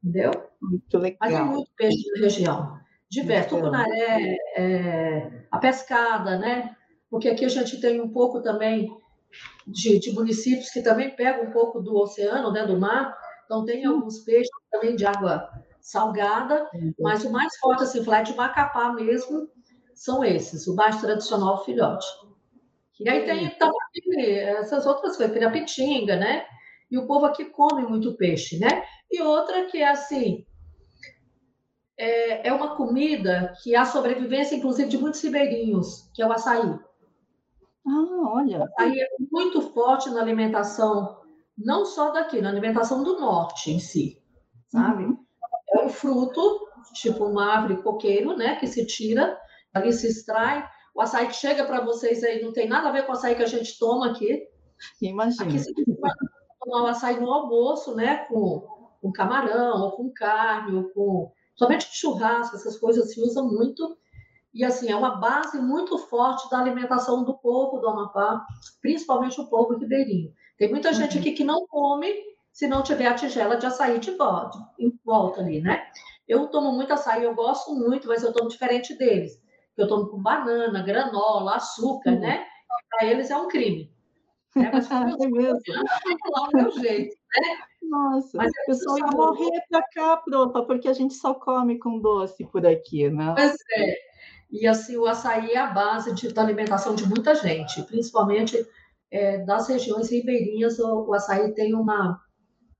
Entendeu? 0.03 0.31
Muito 0.61 0.97
legal. 0.97 1.17
Mas 1.21 1.33
tem 1.33 1.45
muito 1.45 1.71
peixe 1.77 2.11
na 2.11 2.21
região. 2.21 2.79
Diverso. 3.09 3.49
Tucunaré, 3.49 4.37
é, 4.55 5.45
a 5.51 5.59
pescada, 5.59 6.37
né? 6.39 6.75
Porque 7.09 7.29
aqui 7.29 7.45
a 7.45 7.49
gente 7.49 7.79
tem 7.79 8.01
um 8.01 8.09
pouco 8.09 8.41
também 8.41 8.89
de, 9.67 9.99
de, 9.99 10.11
municípios 10.11 10.71
que 10.71 10.81
também 10.81 11.15
pegam 11.15 11.45
um 11.45 11.51
pouco 11.51 11.79
do 11.79 11.95
oceano, 11.95 12.51
né, 12.51 12.65
do 12.65 12.79
mar. 12.79 13.15
Então 13.45 13.63
tem 13.65 13.85
alguns 13.85 14.19
peixes 14.19 14.49
também 14.71 14.95
de 14.95 15.05
água 15.05 15.47
salgada, 15.79 16.67
mas 16.99 17.23
o 17.23 17.31
mais 17.31 17.55
forte, 17.57 17.83
assim, 17.83 18.03
falar 18.03 18.23
de 18.23 18.35
Macapá 18.35 18.91
mesmo, 18.93 19.49
são 19.93 20.23
esses, 20.23 20.67
o 20.67 20.75
mais 20.75 20.99
tradicional 20.99 21.63
filhote. 21.63 22.05
E 22.99 23.09
aí 23.09 23.25
tem 23.25 23.49
também 23.57 24.39
essas 24.39 24.85
outras 24.85 25.17
coisas, 25.17 25.33
pirapitinga, 25.33 26.15
né? 26.15 26.45
E 26.89 26.97
o 26.97 27.07
povo 27.07 27.25
aqui 27.25 27.45
come 27.45 27.83
muito 27.83 28.15
peixe, 28.15 28.59
né? 28.59 28.85
E 29.11 29.21
outra 29.21 29.65
que 29.65 29.79
é 29.79 29.89
assim, 29.89 30.45
é, 31.97 32.47
é 32.47 32.53
uma 32.53 32.75
comida 32.75 33.53
que 33.61 33.75
há 33.75 33.85
sobrevivência, 33.85 34.55
inclusive, 34.55 34.89
de 34.89 34.97
muitos 34.97 35.21
ribeirinhos, 35.21 36.09
que 36.13 36.21
é 36.21 36.27
o 36.27 36.31
açaí. 36.31 36.79
Ah, 37.85 38.31
olha. 38.35 38.59
O 38.59 38.63
açaí 38.63 38.99
é 38.99 39.07
muito 39.31 39.61
forte 39.73 40.09
na 40.09 40.21
alimentação, 40.21 41.21
não 41.57 41.85
só 41.85 42.11
daqui, 42.11 42.41
na 42.41 42.49
alimentação 42.49 43.03
do 43.03 43.19
norte 43.19 43.71
em 43.71 43.79
si, 43.79 44.21
sabe? 44.69 45.05
Uhum. 45.05 45.17
É 45.75 45.85
um 45.85 45.89
fruto, 45.89 46.67
tipo 46.93 47.25
uma 47.25 47.45
árvore 47.45 47.81
coqueiro, 47.81 48.35
né? 48.35 48.55
Que 48.55 48.67
se 48.67 48.85
tira, 48.85 49.37
ali 49.73 49.91
se 49.91 50.07
extrai. 50.07 50.67
O 50.93 51.01
açaí 51.01 51.27
que 51.27 51.35
chega 51.35 51.65
para 51.65 51.81
vocês 51.81 52.23
aí 52.23 52.41
não 52.41 52.53
tem 52.53 52.67
nada 52.67 52.89
a 52.89 52.91
ver 52.91 53.05
com 53.05 53.11
o 53.11 53.15
açaí 53.15 53.35
que 53.35 53.43
a 53.43 53.47
gente 53.47 53.77
toma 53.79 54.11
aqui. 54.11 54.47
Imagina. 55.01 55.43
Aqui 55.43 55.59
se 55.59 55.73
tomar 55.73 56.83
o 56.83 56.87
açaí 56.87 57.19
no 57.19 57.31
almoço, 57.31 57.95
né? 57.95 58.25
Com, 58.25 58.61
com 59.01 59.11
camarão, 59.11 59.81
ou 59.81 59.91
com 59.91 60.11
carne, 60.11 60.75
ou 60.75 60.89
com. 60.89 61.31
Somente 61.55 61.87
churrasco, 61.91 62.55
essas 62.55 62.77
coisas 62.77 63.13
se 63.13 63.21
usam 63.21 63.47
muito. 63.47 63.97
E 64.53 64.63
assim, 64.63 64.91
é 64.91 64.95
uma 64.95 65.15
base 65.15 65.59
muito 65.59 65.97
forte 65.97 66.49
da 66.49 66.59
alimentação 66.59 67.23
do 67.23 67.33
povo 67.35 67.79
do 67.79 67.87
Amapá, 67.87 68.45
principalmente 68.81 69.41
o 69.41 69.47
povo 69.47 69.75
ribeirinho. 69.77 70.31
Tem 70.57 70.69
muita 70.69 70.89
uhum. 70.89 70.93
gente 70.93 71.17
aqui 71.17 71.31
que 71.31 71.43
não 71.43 71.65
come 71.67 72.13
se 72.51 72.67
não 72.67 72.83
tiver 72.83 73.07
a 73.07 73.15
tigela 73.15 73.57
de 73.57 73.65
açaí 73.65 73.99
de 73.99 74.11
volta, 74.11 74.59
em 74.77 74.93
volta 75.03 75.41
ali, 75.41 75.59
né? 75.59 75.83
Eu 76.27 76.47
tomo 76.47 76.71
muito 76.71 76.93
açaí, 76.93 77.23
eu 77.23 77.33
gosto 77.33 77.73
muito, 77.73 78.07
mas 78.07 78.21
eu 78.21 78.31
tomo 78.31 78.47
diferente 78.47 78.95
deles. 78.95 79.42
Eu 79.77 79.87
tomo 79.87 80.07
com 80.07 80.21
banana, 80.21 80.83
granola, 80.83 81.55
açúcar, 81.55 82.11
uhum. 82.11 82.19
né? 82.19 82.45
Para 82.89 83.07
eles 83.07 83.31
é 83.31 83.37
um 83.37 83.47
crime. 83.47 83.91
Né? 84.55 84.71
Mas 84.71 84.87
como 85.17 85.41
eu 85.41 85.55
é 85.55 86.29
lá 86.29 86.47
o 86.47 86.57
meu 86.57 86.71
jeito, 86.71 87.15
né? 87.15 87.57
Nossa, 87.81 88.37
mas 88.37 88.51
o 88.51 88.65
pessoal 88.65 88.97
ia 88.97 89.07
morrer 89.07 89.61
para 89.69 89.83
cá, 89.93 90.17
propa, 90.17 90.63
porque 90.65 90.87
a 90.87 90.93
gente 90.93 91.13
só 91.13 91.33
come 91.33 91.77
com 91.77 91.99
doce 91.99 92.45
por 92.45 92.65
aqui, 92.65 93.09
né? 93.09 93.33
Pois 93.35 93.55
é. 93.77 93.95
E 94.51 94.67
assim, 94.67 94.95
o 94.97 95.05
açaí 95.05 95.51
é 95.51 95.57
a 95.57 95.67
base 95.67 96.13
de, 96.13 96.31
da 96.31 96.41
alimentação 96.41 96.95
de 96.95 97.07
muita 97.07 97.33
gente, 97.35 97.81
principalmente 97.83 98.55
é, 99.11 99.39
das 99.39 99.67
regiões 99.67 100.09
ribeirinhas, 100.11 100.79
o, 100.79 101.05
o 101.05 101.13
açaí 101.13 101.53
tem 101.53 101.73
uma, 101.73 102.19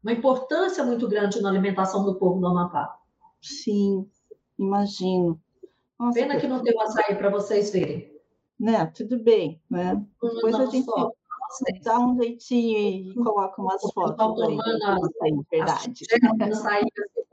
uma 0.04 0.12
importância 0.12 0.84
muito 0.84 1.08
grande 1.08 1.42
na 1.42 1.50
alimentação 1.50 2.04
do 2.06 2.18
povo 2.18 2.40
do 2.40 2.48
Amapá. 2.48 2.96
Sim, 3.42 4.08
imagino. 4.58 5.40
Nossa, 6.00 6.20
Pena 6.20 6.40
que 6.40 6.48
não 6.48 6.64
tem 6.64 6.76
o 6.76 6.82
açaí 6.82 7.16
para 7.16 7.30
vocês 7.30 7.72
verem. 7.72 8.12
Né, 8.60 8.86
tudo 8.96 9.18
bem, 9.22 9.62
né? 9.70 10.02
Depois 10.22 10.56
a 10.56 10.66
gente 10.66 10.86
só. 10.86 11.12
dá 11.84 12.00
um 12.00 12.16
jeitinho 12.18 13.12
e 13.12 13.14
coloca 13.16 13.62
umas 13.62 13.82
fotos 13.94 14.42
aí. 14.42 14.58
Açaí, 14.58 15.46
verdade. 15.52 16.04
Açaí, 16.42 16.84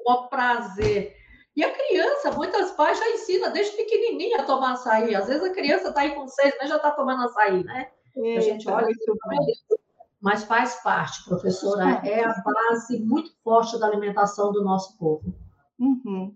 com 0.04 0.28
prazer. 0.28 1.16
E 1.54 1.64
a 1.64 1.72
criança, 1.72 2.32
muitas 2.32 2.70
pais 2.72 2.98
já 2.98 3.10
ensinam 3.10 3.52
desde 3.52 3.76
pequenininha 3.76 4.38
a 4.38 4.44
tomar 4.44 4.72
açaí. 4.72 5.14
Às 5.14 5.26
vezes 5.26 5.42
a 5.42 5.52
criança 5.52 5.88
está 5.88 6.00
aí 6.00 6.14
com 6.14 6.26
seis, 6.26 6.54
mas 6.58 6.68
já 6.68 6.76
está 6.76 6.90
tomando 6.92 7.24
açaí, 7.24 7.62
né? 7.64 7.90
Eita, 8.16 8.38
a 8.38 8.42
gente 8.42 8.68
olha 8.68 8.90
isso, 8.90 9.78
mas 10.20 10.44
faz 10.44 10.82
parte, 10.82 11.24
professora, 11.24 12.00
é 12.04 12.22
a 12.24 12.34
base 12.42 13.00
muito 13.00 13.32
forte 13.42 13.78
da 13.78 13.86
alimentação 13.86 14.52
do 14.52 14.62
nosso 14.62 14.96
povo. 14.98 15.34
Uhum. 15.78 16.34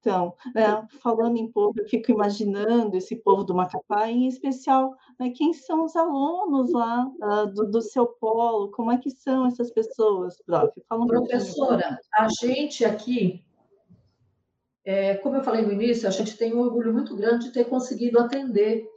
Então, 0.00 0.34
é, 0.56 0.96
falando 1.00 1.36
em 1.36 1.52
povo, 1.52 1.74
eu 1.78 1.86
fico 1.86 2.10
imaginando 2.10 2.96
esse 2.96 3.16
povo 3.16 3.44
do 3.44 3.54
Macapá, 3.54 4.08
em 4.08 4.26
especial, 4.26 4.96
né, 5.18 5.30
quem 5.30 5.52
são 5.52 5.84
os 5.84 5.94
alunos 5.94 6.72
lá 6.72 7.06
uh, 7.06 7.46
do, 7.52 7.70
do, 7.70 7.82
seu 7.82 8.06
polo, 8.06 8.70
como 8.70 8.90
é 8.90 8.96
que 8.96 9.10
são 9.10 9.46
essas 9.46 9.70
pessoas, 9.70 10.40
prof? 10.46 10.72
Fala 10.88 11.04
um 11.04 11.06
Professora, 11.06 11.98
a 12.16 12.28
gente 12.40 12.82
aqui 12.82 13.44
é, 14.84 15.16
como 15.16 15.36
eu 15.36 15.44
falei 15.44 15.62
no 15.62 15.72
início, 15.72 16.08
a 16.08 16.10
gente 16.10 16.36
tem 16.36 16.54
um 16.54 16.60
orgulho 16.60 16.92
muito 16.92 17.14
grande 17.14 17.46
de 17.46 17.52
ter 17.52 17.64
conseguido 17.64 18.18
atender 18.18 18.88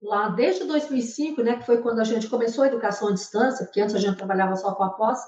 lá 0.00 0.28
desde 0.28 0.64
2005, 0.64 1.42
né, 1.42 1.56
que 1.56 1.66
foi 1.66 1.82
quando 1.82 2.00
a 2.00 2.04
gente 2.04 2.28
começou 2.28 2.64
a 2.64 2.68
educação 2.68 3.08
à 3.08 3.12
distância, 3.12 3.66
porque 3.66 3.80
antes 3.80 3.94
a 3.94 3.98
gente 3.98 4.16
trabalhava 4.16 4.56
só 4.56 4.74
com 4.74 4.82
a 4.82 4.90
pós, 4.90 5.18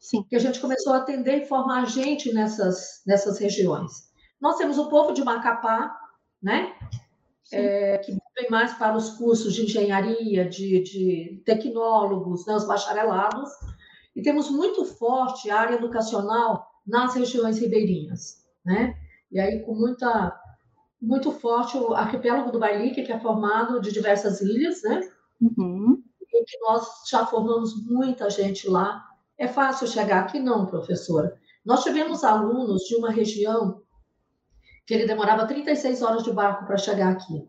Sim. 0.00 0.24
que 0.24 0.34
a 0.34 0.38
gente 0.38 0.58
começou 0.58 0.94
a 0.94 0.98
atender 0.98 1.42
e 1.42 1.46
formar 1.46 1.84
gente 1.86 2.32
nessas, 2.32 3.02
nessas 3.06 3.38
regiões. 3.38 4.09
Nós 4.40 4.56
temos 4.56 4.78
o 4.78 4.88
povo 4.88 5.12
de 5.12 5.22
Macapá, 5.22 5.96
né, 6.42 6.74
é, 7.52 7.98
que 7.98 8.12
vem 8.12 8.50
mais 8.50 8.72
para 8.74 8.96
os 8.96 9.10
cursos 9.10 9.54
de 9.54 9.64
engenharia, 9.64 10.48
de, 10.48 10.82
de 10.82 11.42
tecnólogos, 11.44 12.46
né, 12.46 12.54
os 12.54 12.66
bacharelados, 12.66 13.50
e 14.14 14.22
temos 14.22 14.50
muito 14.50 14.84
forte 14.84 15.50
a 15.50 15.60
área 15.60 15.76
educacional 15.76 16.66
nas 16.86 17.14
regiões 17.14 17.58
ribeirinhas, 17.58 18.44
né? 18.64 18.96
E 19.30 19.38
aí, 19.38 19.62
com 19.62 19.74
muita, 19.74 20.38
muito 21.00 21.30
forte, 21.30 21.76
o 21.76 21.94
arquipélago 21.94 22.50
do 22.50 22.58
Bailique, 22.58 23.04
que 23.04 23.12
é 23.12 23.20
formado 23.20 23.80
de 23.80 23.92
diversas 23.92 24.40
ilhas, 24.40 24.82
né? 24.82 25.08
Uhum. 25.40 26.02
E 26.20 26.44
que 26.44 26.58
nós 26.60 27.08
já 27.08 27.24
formamos 27.24 27.74
muita 27.86 28.28
gente 28.28 28.68
lá. 28.68 29.06
É 29.38 29.46
fácil 29.46 29.86
chegar 29.86 30.24
aqui? 30.24 30.40
Não, 30.40 30.66
professora. 30.66 31.38
Nós 31.64 31.82
tivemos 31.84 32.24
alunos 32.24 32.82
de 32.82 32.96
uma 32.96 33.10
região 33.10 33.79
que 34.90 34.94
ele 34.94 35.06
demorava 35.06 35.46
36 35.46 36.02
horas 36.02 36.24
de 36.24 36.32
barco 36.32 36.66
para 36.66 36.76
chegar 36.76 37.12
aqui. 37.12 37.48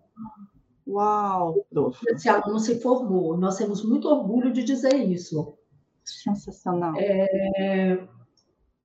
Uau. 0.88 1.66
Esse 2.10 2.30
aluno 2.30 2.60
se 2.60 2.80
formou. 2.80 3.36
Nós 3.36 3.58
temos 3.58 3.84
muito 3.84 4.08
orgulho 4.08 4.54
de 4.54 4.64
dizer 4.64 4.94
isso. 4.94 5.58
Sensacional. 6.06 6.94
É... 7.00 8.08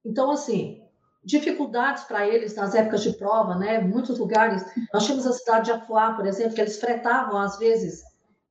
Então, 0.02 0.30
assim, 0.30 0.82
dificuldades 1.22 2.04
para 2.04 2.26
eles 2.26 2.56
nas 2.56 2.74
épocas 2.74 3.02
de 3.02 3.12
prova, 3.12 3.56
né? 3.56 3.78
Muitos 3.78 4.18
lugares. 4.18 4.64
Nós 4.90 5.04
tínhamos 5.04 5.26
a 5.26 5.34
cidade 5.34 5.66
de 5.66 5.72
Afuá, 5.72 6.14
por 6.14 6.24
exemplo, 6.24 6.54
que 6.54 6.60
eles 6.62 6.80
fretavam 6.80 7.38
às 7.38 7.58
vezes, 7.58 8.04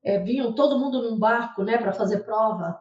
é, 0.04 0.20
vinham 0.20 0.54
todo 0.54 0.78
mundo 0.78 1.02
num 1.02 1.18
barco, 1.18 1.64
né, 1.64 1.80
para 1.80 1.94
fazer 1.94 2.20
prova. 2.20 2.80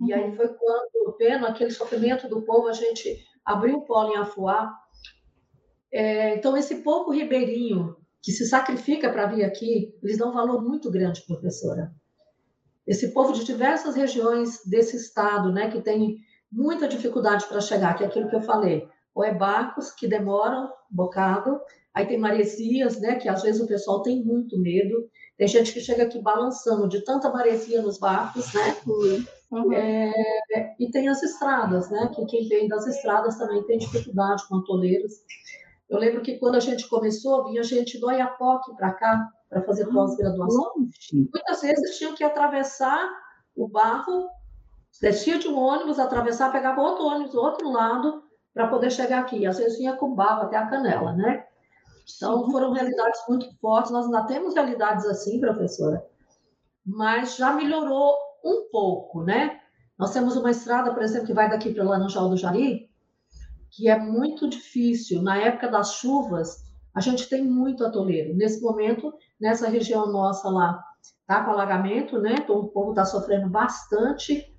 E 0.00 0.12
aí 0.12 0.30
uhum. 0.30 0.34
foi 0.34 0.48
quando, 0.48 1.16
vendo 1.16 1.46
aquele 1.46 1.70
sofrimento 1.70 2.28
do 2.28 2.42
povo, 2.42 2.66
a 2.66 2.72
gente 2.72 3.24
abriu 3.44 3.76
o 3.76 3.84
polo 3.84 4.14
em 4.14 4.16
Afuá. 4.16 4.76
É, 5.92 6.34
então, 6.34 6.56
esse 6.56 6.76
povo 6.76 7.10
ribeirinho 7.10 7.96
que 8.22 8.32
se 8.32 8.46
sacrifica 8.46 9.10
para 9.10 9.26
vir 9.26 9.44
aqui, 9.44 9.94
eles 10.02 10.18
dão 10.18 10.30
um 10.30 10.34
valor 10.34 10.62
muito 10.62 10.90
grande, 10.90 11.22
professora. 11.26 11.92
Esse 12.86 13.12
povo 13.12 13.32
de 13.32 13.44
diversas 13.44 13.94
regiões 13.94 14.60
desse 14.64 14.96
estado, 14.96 15.52
né, 15.52 15.70
que 15.70 15.80
tem 15.80 16.18
muita 16.50 16.88
dificuldade 16.88 17.46
para 17.46 17.60
chegar, 17.60 17.94
que 17.94 18.04
é 18.04 18.06
aquilo 18.06 18.28
que 18.28 18.36
eu 18.36 18.42
falei 18.42 18.88
ou 19.16 19.24
é 19.24 19.32
barcos 19.32 19.90
que 19.90 20.06
demoram 20.06 20.66
um 20.66 20.70
bocado, 20.90 21.58
aí 21.94 22.06
tem 22.06 22.18
maresias, 22.18 23.00
né, 23.00 23.16
que 23.16 23.30
às 23.30 23.42
vezes 23.42 23.62
o 23.62 23.66
pessoal 23.66 24.02
tem 24.02 24.22
muito 24.22 24.58
medo, 24.58 25.08
tem 25.38 25.48
gente 25.48 25.72
que 25.72 25.80
chega 25.80 26.02
aqui 26.02 26.20
balançando 26.20 26.86
de 26.86 27.02
tanta 27.02 27.30
maresia 27.30 27.80
nos 27.80 27.98
barcos, 27.98 28.52
né, 28.52 28.76
uhum. 29.50 29.72
é, 29.72 30.12
e 30.78 30.90
tem 30.90 31.08
as 31.08 31.22
estradas, 31.22 31.90
né, 31.90 32.10
que 32.14 32.26
quem 32.26 32.46
vem 32.46 32.68
das 32.68 32.86
estradas 32.86 33.38
também 33.38 33.62
tem 33.64 33.78
dificuldade 33.78 34.46
com 34.46 34.56
atoleiros. 34.56 35.14
Eu 35.88 35.98
lembro 35.98 36.22
que 36.22 36.38
quando 36.38 36.56
a 36.56 36.60
gente 36.60 36.88
começou, 36.88 37.44
vinha 37.44 37.62
gente 37.62 37.98
do 37.98 38.08
Ayapoque 38.08 38.74
para 38.76 38.92
cá, 38.92 39.28
para 39.48 39.62
fazer 39.62 39.84
ah, 39.84 39.92
pós-graduação. 39.92 40.72
Muitas 41.12 41.60
vezes 41.60 41.96
tinham 41.96 42.14
que 42.14 42.24
atravessar 42.24 43.08
o 43.54 43.68
barro, 43.68 44.28
descia 45.00 45.38
de 45.38 45.48
um 45.48 45.58
ônibus, 45.58 45.98
atravessar, 45.98 46.50
pegava 46.50 46.80
outro 46.80 47.04
ônibus 47.04 47.32
do 47.32 47.40
outro 47.40 47.70
lado, 47.70 48.24
para 48.52 48.68
poder 48.68 48.90
chegar 48.90 49.20
aqui. 49.20 49.46
Às 49.46 49.58
vezes 49.58 49.78
vinha 49.78 49.96
com 49.96 50.14
barro 50.14 50.42
até 50.42 50.56
a 50.56 50.66
canela, 50.66 51.12
né? 51.12 51.44
Então, 52.16 52.50
foram 52.50 52.72
realidades 52.72 53.20
muito 53.28 53.46
fortes. 53.58 53.90
Nós 53.90 54.06
ainda 54.06 54.24
temos 54.24 54.54
realidades 54.54 55.04
assim, 55.06 55.40
professora, 55.40 56.04
mas 56.84 57.36
já 57.36 57.52
melhorou 57.52 58.14
um 58.44 58.68
pouco, 58.70 59.22
né? 59.22 59.60
Nós 59.98 60.12
temos 60.12 60.36
uma 60.36 60.50
estrada, 60.50 60.92
por 60.92 61.02
exemplo, 61.02 61.26
que 61.26 61.32
vai 61.32 61.50
daqui 61.50 61.72
para 61.72 61.84
Laranjal 61.84 62.28
do 62.28 62.36
Jari, 62.36 62.88
que 63.76 63.88
é 63.90 63.98
muito 63.98 64.48
difícil. 64.48 65.22
Na 65.22 65.36
época 65.36 65.68
das 65.68 65.92
chuvas, 65.94 66.64
a 66.94 67.00
gente 67.00 67.28
tem 67.28 67.44
muito 67.44 67.84
atoleiro. 67.84 68.34
Nesse 68.34 68.62
momento, 68.62 69.12
nessa 69.38 69.68
região 69.68 70.10
nossa 70.10 70.48
lá, 70.48 70.82
tá 71.26 71.44
com 71.44 71.50
alagamento, 71.50 72.18
né? 72.18 72.36
Então, 72.38 72.56
o 72.56 72.68
povo 72.68 72.90
está 72.90 73.04
sofrendo 73.04 73.50
bastante. 73.50 74.50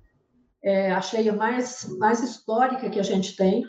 É 0.62 0.92
a 0.92 1.00
cheia 1.00 1.32
mais, 1.32 1.88
mais 1.98 2.22
histórica 2.22 2.88
que 2.88 3.00
a 3.00 3.02
gente 3.02 3.34
tem. 3.34 3.64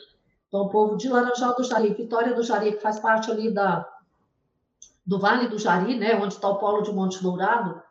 Então, 0.48 0.62
o 0.62 0.70
povo 0.70 0.98
de 0.98 1.10
Laranjal 1.10 1.56
do 1.56 1.64
Jari, 1.64 1.96
Vitória 1.96 2.36
do 2.36 2.44
Jari, 2.44 2.74
que 2.74 2.82
faz 2.82 3.00
parte 3.00 3.32
ali 3.32 3.52
da, 3.52 3.88
do 5.06 5.20
Vale 5.20 5.48
do 5.48 5.58
Jari, 5.58 5.98
né? 5.98 6.16
Onde 6.16 6.36
está 6.36 6.48
o 6.48 6.60
polo 6.60 6.84
de 6.84 6.92
Monte 6.92 7.24
Dourado, 7.24 7.82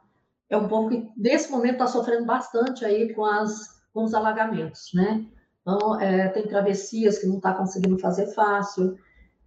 é 0.48 0.56
um 0.56 0.68
povo 0.68 0.88
que, 0.88 1.08
nesse 1.16 1.50
momento, 1.50 1.74
está 1.74 1.88
sofrendo 1.88 2.24
bastante 2.24 2.84
aí 2.84 3.12
com, 3.14 3.24
as, 3.24 3.82
com 3.92 4.04
os 4.04 4.14
alagamentos, 4.14 4.90
né? 4.94 5.26
Então, 5.68 6.00
é, 6.00 6.28
tem 6.28 6.48
travessias 6.48 7.18
que 7.18 7.26
não 7.26 7.36
está 7.36 7.52
conseguindo 7.52 7.98
fazer 7.98 8.28
fácil. 8.28 8.96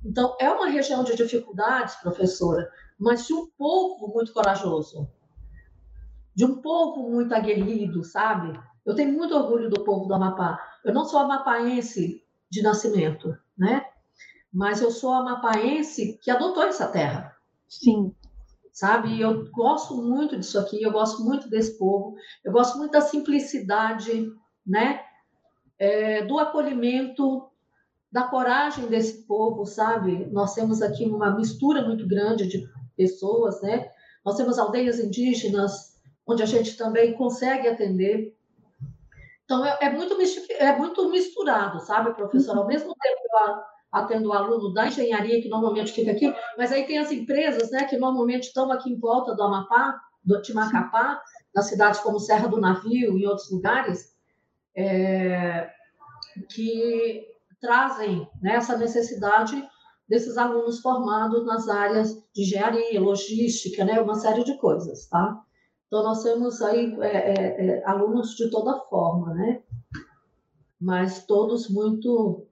Então, 0.05 0.37
é 0.39 0.47
uma 0.51 0.67
região 0.67 1.03
de 1.03 1.15
dificuldades, 1.15 1.95
professora, 1.95 2.69
mas 2.99 3.25
de 3.25 3.33
um 3.33 3.47
povo 3.57 4.07
muito 4.13 4.31
corajoso, 4.31 5.09
de 6.35 6.45
um 6.45 6.61
povo 6.61 7.09
muito 7.09 7.33
aguerrido, 7.33 8.03
sabe? 8.03 8.53
Eu 8.85 8.93
tenho 8.93 9.11
muito 9.13 9.35
orgulho 9.35 9.67
do 9.67 9.83
povo 9.83 10.05
do 10.05 10.13
Amapá. 10.13 10.59
Eu 10.85 10.93
não 10.93 11.05
sou 11.05 11.19
amapaense 11.19 12.23
de 12.51 12.61
nascimento, 12.61 13.35
né? 13.57 13.83
Mas 14.53 14.79
eu 14.79 14.91
sou 14.91 15.13
amapaense 15.13 16.19
que 16.21 16.29
adotou 16.29 16.63
essa 16.63 16.87
terra. 16.87 17.35
Sim 17.67 18.13
sabe? 18.71 19.19
Eu 19.19 19.51
gosto 19.51 19.97
muito 19.97 20.37
disso 20.37 20.57
aqui, 20.57 20.81
eu 20.81 20.93
gosto 20.93 21.21
muito 21.21 21.49
desse 21.49 21.77
povo, 21.77 22.15
eu 22.41 22.53
gosto 22.53 22.77
muito 22.77 22.91
da 22.91 23.01
simplicidade, 23.01 24.31
né? 24.65 25.01
É, 25.83 26.23
do 26.25 26.37
acolhimento, 26.37 27.49
da 28.11 28.23
coragem 28.23 28.87
desse 28.87 29.25
povo, 29.25 29.65
sabe? 29.65 30.27
Nós 30.31 30.53
temos 30.53 30.81
aqui 30.81 31.05
uma 31.05 31.35
mistura 31.35 31.81
muito 31.81 32.07
grande 32.07 32.47
de 32.47 32.69
pessoas, 32.95 33.61
né? 33.61 33.89
Nós 34.23 34.35
temos 34.35 34.59
aldeias 34.59 34.99
indígenas, 34.99 35.99
onde 36.27 36.43
a 36.43 36.45
gente 36.45 36.77
também 36.77 37.13
consegue 37.13 37.67
atender. 37.67 38.37
Então, 39.45 39.65
é, 39.65 39.77
é 39.81 39.89
muito, 39.89 40.15
é 40.59 40.77
muito 40.77 41.09
misturado, 41.09 41.79
sabe, 41.79 42.13
professor? 42.13 42.57
Ao 42.57 42.67
mesmo 42.67 42.93
tempo, 43.01 43.21
eu 43.33 43.61
atendo 43.91 44.29
o 44.29 44.33
aluno 44.33 44.73
da 44.73 44.87
engenharia, 44.87 45.41
que 45.41 45.49
normalmente 45.49 45.91
fica 45.91 46.11
aqui, 46.11 46.33
mas 46.57 46.71
aí 46.71 46.85
tem 46.85 46.97
as 46.97 47.11
empresas, 47.11 47.71
né, 47.71 47.83
que 47.85 47.97
normalmente 47.97 48.43
estão 48.43 48.71
aqui 48.71 48.89
em 48.89 48.97
volta 48.97 49.35
do 49.35 49.43
Amapá, 49.43 49.99
do 50.23 50.41
Timacapá, 50.41 51.21
nas 51.53 51.65
cidades 51.65 51.99
como 51.99 52.19
Serra 52.19 52.47
do 52.47 52.61
Navio 52.61 53.17
e 53.17 53.27
outros 53.27 53.51
lugares, 53.51 54.10
é, 54.75 55.69
que 56.49 57.27
trazem 57.59 58.27
né, 58.41 58.55
essa 58.55 58.77
necessidade 58.77 59.63
desses 60.07 60.37
alunos 60.37 60.81
formados 60.81 61.45
nas 61.45 61.69
áreas 61.69 62.13
de 62.33 62.41
engenharia, 62.41 62.99
logística, 62.99 63.85
né, 63.85 64.01
uma 64.01 64.15
série 64.15 64.43
de 64.43 64.57
coisas, 64.57 65.07
tá? 65.07 65.41
Então, 65.87 66.03
nós 66.03 66.23
temos 66.23 66.61
aí 66.61 66.95
é, 67.01 67.07
é, 67.07 67.67
é 67.67 67.85
alunos 67.85 68.35
de 68.35 68.49
toda 68.49 68.79
forma, 68.85 69.33
né? 69.33 69.61
Mas 70.79 71.25
todos 71.25 71.69
muito 71.69 72.47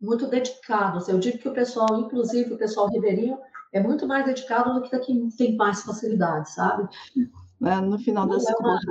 muito 0.00 0.26
dedicados. 0.26 1.08
Eu 1.08 1.20
digo 1.20 1.38
que 1.38 1.48
o 1.48 1.54
pessoal, 1.54 2.00
inclusive 2.00 2.52
o 2.52 2.58
pessoal 2.58 2.88
ribeirinho, 2.88 3.38
é 3.72 3.80
muito 3.80 4.06
mais 4.06 4.26
dedicado 4.26 4.74
do 4.74 4.82
que 4.82 4.98
quem 4.98 5.28
tem 5.30 5.56
mais 5.56 5.82
facilidade, 5.82 6.52
sabe? 6.52 6.88
É, 7.64 7.80
no 7.80 7.96
final 8.00 8.26
das 8.26 8.44
é 8.44 8.52
contas, 8.52 8.84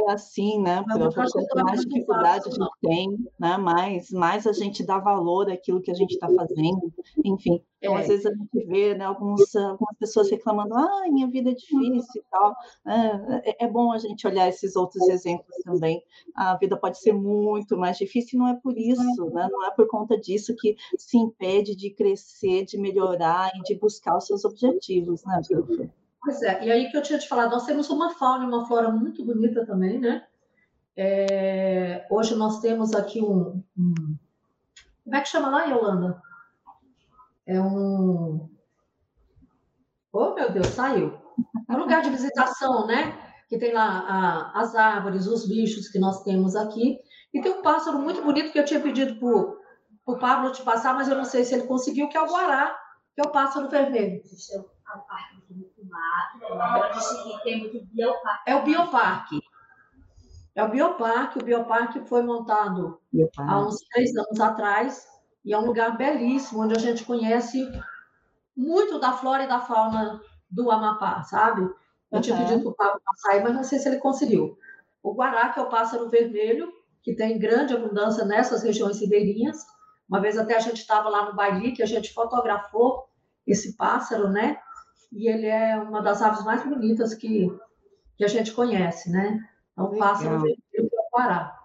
é 0.00 0.12
assim, 0.12 0.60
né? 0.60 0.84
Quanto 0.86 1.64
mais 1.64 1.80
dificuldade 1.82 2.48
a 2.48 2.50
gente 2.50 2.70
tem, 2.82 3.08
né? 3.38 3.56
mais, 3.56 4.10
mais 4.10 4.46
a 4.46 4.52
gente 4.52 4.84
dá 4.84 4.98
valor 4.98 5.50
àquilo 5.50 5.80
que 5.80 5.90
a 5.90 5.94
gente 5.94 6.12
está 6.12 6.28
fazendo. 6.28 6.92
Enfim, 7.24 7.62
então, 7.80 7.96
é. 7.96 8.00
às 8.00 8.08
vezes 8.08 8.26
a 8.26 8.30
gente 8.30 8.66
vê 8.66 8.94
né, 8.94 9.04
alguns, 9.04 9.54
algumas 9.54 9.96
pessoas 9.98 10.30
reclamando, 10.30 10.74
ah, 10.74 11.02
minha 11.10 11.28
vida 11.28 11.50
é 11.50 11.54
difícil 11.54 12.22
e 12.22 12.24
tal. 12.30 12.54
É, 12.86 13.64
é 13.64 13.68
bom 13.68 13.92
a 13.92 13.98
gente 13.98 14.26
olhar 14.26 14.48
esses 14.48 14.76
outros 14.76 15.08
exemplos 15.08 15.54
também. 15.64 16.02
A 16.34 16.56
vida 16.56 16.76
pode 16.76 16.98
ser 16.98 17.12
muito 17.12 17.76
mais 17.76 17.96
difícil 17.96 18.36
e 18.36 18.38
não 18.38 18.48
é 18.48 18.54
por 18.54 18.76
isso, 18.76 19.24
né? 19.30 19.48
não 19.50 19.66
é 19.66 19.70
por 19.70 19.86
conta 19.88 20.18
disso 20.18 20.54
que 20.56 20.76
se 20.96 21.16
impede 21.16 21.76
de 21.76 21.90
crescer, 21.90 22.64
de 22.64 22.76
melhorar 22.78 23.52
e 23.54 23.62
de 23.62 23.74
buscar 23.76 24.16
os 24.16 24.26
seus 24.26 24.44
objetivos, 24.44 25.24
né, 25.24 25.40
professor? 25.46 25.88
Pois 26.22 26.42
é, 26.42 26.64
e 26.64 26.70
aí 26.70 26.90
que 26.90 26.96
eu 26.96 27.02
tinha 27.02 27.18
te 27.18 27.28
falado, 27.28 27.52
nós 27.52 27.64
temos 27.64 27.88
uma 27.90 28.14
fauna 28.14 28.44
e 28.44 28.48
uma 28.48 28.66
flora 28.66 28.90
muito 28.90 29.24
bonita 29.24 29.64
também, 29.64 29.98
né? 29.98 30.26
É, 30.96 32.06
hoje 32.10 32.34
nós 32.34 32.60
temos 32.60 32.92
aqui 32.92 33.22
um, 33.22 33.62
um, 33.78 33.94
Como 35.04 35.16
é 35.16 35.20
que 35.20 35.28
chama 35.28 35.48
lá, 35.48 35.64
Yolanda? 35.64 36.20
É 37.46 37.60
um. 37.60 38.50
Oh, 40.12 40.34
meu 40.34 40.50
Deus, 40.50 40.66
saiu. 40.66 41.16
É 41.68 41.72
um 41.72 41.78
lugar 41.78 42.02
de 42.02 42.10
visitação, 42.10 42.86
né? 42.86 43.16
Que 43.48 43.58
tem 43.58 43.72
lá 43.72 43.84
a, 43.84 44.60
as 44.60 44.74
árvores, 44.74 45.28
os 45.28 45.46
bichos 45.46 45.88
que 45.88 46.00
nós 46.00 46.24
temos 46.24 46.56
aqui. 46.56 46.98
E 47.32 47.40
tem 47.40 47.52
um 47.52 47.62
pássaro 47.62 48.00
muito 48.00 48.20
bonito 48.22 48.50
que 48.50 48.58
eu 48.58 48.64
tinha 48.64 48.80
pedido 48.80 49.20
para 49.20 50.14
o 50.14 50.18
Pablo 50.18 50.50
te 50.50 50.62
passar, 50.62 50.94
mas 50.94 51.08
eu 51.08 51.16
não 51.16 51.24
sei 51.24 51.44
se 51.44 51.54
ele 51.54 51.68
conseguiu, 51.68 52.08
que 52.08 52.16
é 52.16 52.20
o 52.20 52.26
guará, 52.26 52.76
que 53.14 53.20
é 53.20 53.28
o 53.28 53.30
pássaro 53.30 53.68
vermelho. 53.68 54.20
É 58.46 58.52
é 58.52 58.56
o 58.56 58.62
bioparque. 58.64 59.40
É 60.54 60.64
o 60.64 60.68
bioparque. 60.68 61.38
O 61.38 61.44
bioparque 61.44 62.00
foi 62.00 62.22
montado 62.22 63.00
bioparque. 63.12 63.52
há 63.52 63.60
uns 63.60 63.78
três 63.90 64.16
anos 64.16 64.40
atrás 64.40 65.06
e 65.44 65.52
é 65.52 65.58
um 65.58 65.66
lugar 65.66 65.96
belíssimo 65.96 66.62
onde 66.62 66.74
a 66.74 66.78
gente 66.78 67.04
conhece 67.04 67.66
muito 68.56 68.98
da 68.98 69.12
flora 69.12 69.44
e 69.44 69.48
da 69.48 69.60
fauna 69.60 70.20
do 70.50 70.70
Amapá, 70.70 71.22
sabe? 71.22 71.62
Eu 71.62 72.16
uhum. 72.16 72.20
tinha 72.20 72.36
pedido 72.36 72.62
para 72.62 72.70
o 72.70 72.74
Pablo 72.74 73.02
passar 73.04 73.32
aí, 73.32 73.42
mas 73.42 73.54
não 73.54 73.62
sei 73.62 73.78
se 73.78 73.88
ele 73.88 73.98
conseguiu. 73.98 74.58
O 75.02 75.14
guará, 75.14 75.50
que 75.50 75.60
é 75.60 75.62
o 75.62 75.68
pássaro 75.68 76.08
vermelho, 76.08 76.72
que 77.02 77.14
tem 77.14 77.38
grande 77.38 77.74
abundância 77.74 78.24
nessas 78.24 78.62
regiões 78.62 79.00
ribeirinhas. 79.00 79.64
Uma 80.08 80.20
vez 80.20 80.36
até 80.36 80.56
a 80.56 80.60
gente 80.60 80.78
estava 80.78 81.08
lá 81.08 81.26
no 81.26 81.36
Baili, 81.36 81.72
que 81.72 81.82
a 81.82 81.86
gente 81.86 82.12
fotografou 82.12 83.08
esse 83.46 83.76
pássaro, 83.76 84.28
né? 84.28 84.58
E 85.12 85.28
ele 85.28 85.46
é 85.46 85.76
uma 85.76 86.02
das 86.02 86.22
aves 86.22 86.44
mais 86.44 86.64
bonitas 86.64 87.14
que, 87.14 87.50
que 88.16 88.24
a 88.24 88.28
gente 88.28 88.52
conhece, 88.52 89.10
né? 89.10 89.48
É 89.76 89.82
um 89.82 89.96
pássaro 89.96 90.40
vermelho 90.40 90.62
que 90.70 90.80
é 90.80 90.82
o 90.82 91.10
Pará. 91.10 91.58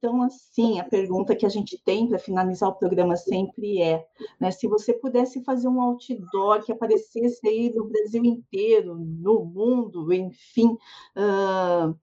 Então, 0.00 0.22
assim, 0.22 0.80
a 0.80 0.84
pergunta 0.84 1.36
que 1.36 1.44
a 1.44 1.48
gente 1.50 1.76
tem 1.84 2.08
para 2.08 2.18
finalizar 2.18 2.70
o 2.70 2.74
programa 2.74 3.16
sempre 3.16 3.82
é, 3.82 4.06
né, 4.40 4.50
se 4.50 4.66
você 4.66 4.94
pudesse 4.94 5.44
fazer 5.44 5.68
um 5.68 5.78
outdoor 5.78 6.62
que 6.64 6.72
aparecesse 6.72 7.46
aí 7.46 7.70
no 7.74 7.84
Brasil 7.84 8.24
inteiro, 8.24 8.94
no 8.94 9.44
mundo, 9.44 10.10
enfim, 10.10 10.78
uh, 11.14 11.94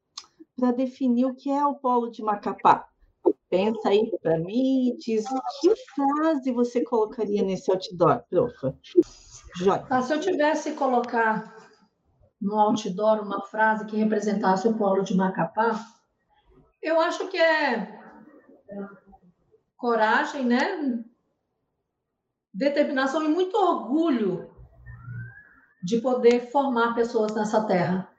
para 0.55 0.71
definir 0.73 1.25
o 1.25 1.33
que 1.33 1.49
é 1.49 1.65
o 1.65 1.73
polo 1.73 2.11
de 2.11 2.21
Macapá. 2.21 2.87
Pensa 3.49 3.89
aí 3.89 4.11
para 4.21 4.37
mim, 4.37 4.95
diz 4.99 5.25
que 5.61 5.73
frase 5.95 6.51
você 6.51 6.83
colocaria 6.83 7.41
nesse 7.41 7.71
outdoor, 7.71 8.23
profa? 8.29 8.77
Ah, 9.89 10.01
se 10.01 10.13
eu 10.13 10.19
tivesse 10.19 10.73
colocar 10.73 11.55
no 12.39 12.55
outdoor 12.59 13.21
uma 13.21 13.41
frase 13.47 13.85
que 13.85 13.97
representasse 13.97 14.67
o 14.67 14.77
polo 14.77 15.03
de 15.03 15.15
Macapá, 15.15 15.83
eu 16.81 16.99
acho 16.99 17.27
que 17.27 17.37
é 17.37 17.99
coragem, 19.75 20.45
né? 20.45 21.03
Determinação 22.53 23.23
e 23.23 23.27
muito 23.27 23.55
orgulho 23.55 24.49
de 25.83 26.01
poder 26.01 26.51
formar 26.51 26.95
pessoas 26.95 27.33
nessa 27.33 27.63
terra. 27.65 28.09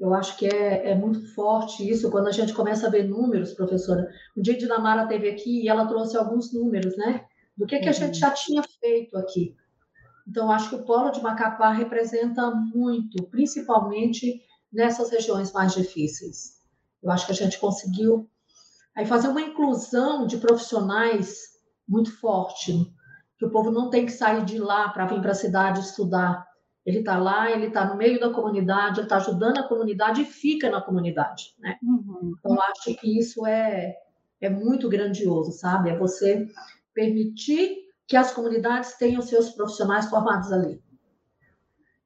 Eu 0.00 0.12
acho 0.12 0.36
que 0.36 0.46
é, 0.46 0.90
é, 0.90 0.94
muito 0.94 1.34
forte 1.34 1.88
isso 1.88 2.10
quando 2.10 2.28
a 2.28 2.32
gente 2.32 2.52
começa 2.52 2.86
a 2.86 2.90
ver 2.90 3.08
números, 3.08 3.54
professora. 3.54 4.10
O 4.36 4.42
dia 4.42 4.56
de 4.56 4.66
Namara 4.66 5.06
teve 5.06 5.28
aqui 5.28 5.62
e 5.62 5.68
ela 5.68 5.86
trouxe 5.86 6.16
alguns 6.16 6.52
números, 6.52 6.96
né? 6.98 7.24
Do 7.56 7.66
que, 7.66 7.78
que 7.78 7.88
a 7.88 7.92
gente 7.92 8.14
uhum. 8.14 8.20
já 8.20 8.30
tinha 8.30 8.62
feito 8.62 9.16
aqui. 9.16 9.56
Então, 10.26 10.50
acho 10.50 10.70
que 10.70 10.74
o 10.74 10.84
polo 10.84 11.10
de 11.10 11.22
Macapá 11.22 11.70
representa 11.70 12.50
muito, 12.50 13.22
principalmente 13.28 14.42
nessas 14.72 15.10
regiões 15.10 15.52
mais 15.52 15.72
difíceis. 15.72 16.56
Eu 17.02 17.10
acho 17.10 17.26
que 17.26 17.32
a 17.32 17.36
gente 17.36 17.58
conseguiu 17.58 18.28
aí 18.94 19.06
fazer 19.06 19.28
uma 19.28 19.40
inclusão 19.40 20.26
de 20.26 20.38
profissionais 20.38 21.56
muito 21.88 22.10
forte, 22.18 22.72
que 23.38 23.44
o 23.44 23.50
povo 23.50 23.70
não 23.70 23.90
tem 23.90 24.06
que 24.06 24.12
sair 24.12 24.44
de 24.44 24.58
lá 24.58 24.88
para 24.88 25.06
vir 25.06 25.20
para 25.20 25.30
a 25.30 25.34
cidade 25.34 25.80
estudar. 25.80 26.44
Ele 26.84 27.00
está 27.00 27.18
lá, 27.18 27.50
ele 27.50 27.66
está 27.66 27.84
no 27.84 27.96
meio 27.96 28.18
da 28.18 28.30
comunidade, 28.30 28.98
ele 28.98 29.06
está 29.06 29.16
ajudando 29.16 29.58
a 29.58 29.68
comunidade 29.68 30.22
e 30.22 30.24
fica 30.24 30.70
na 30.70 30.80
comunidade, 30.80 31.54
né? 31.58 31.76
Uhum. 31.82 32.34
Então, 32.38 32.60
acho 32.60 32.94
que 32.98 33.18
isso 33.18 33.46
é, 33.46 33.94
é 34.40 34.48
muito 34.48 34.88
grandioso, 34.88 35.52
sabe? 35.52 35.90
É 35.90 35.98
você 35.98 36.46
permitir 36.94 37.85
que 38.06 38.16
as 38.16 38.32
comunidades 38.32 38.94
tenham 38.94 39.20
seus 39.20 39.50
profissionais 39.50 40.08
formados 40.08 40.52
ali. 40.52 40.82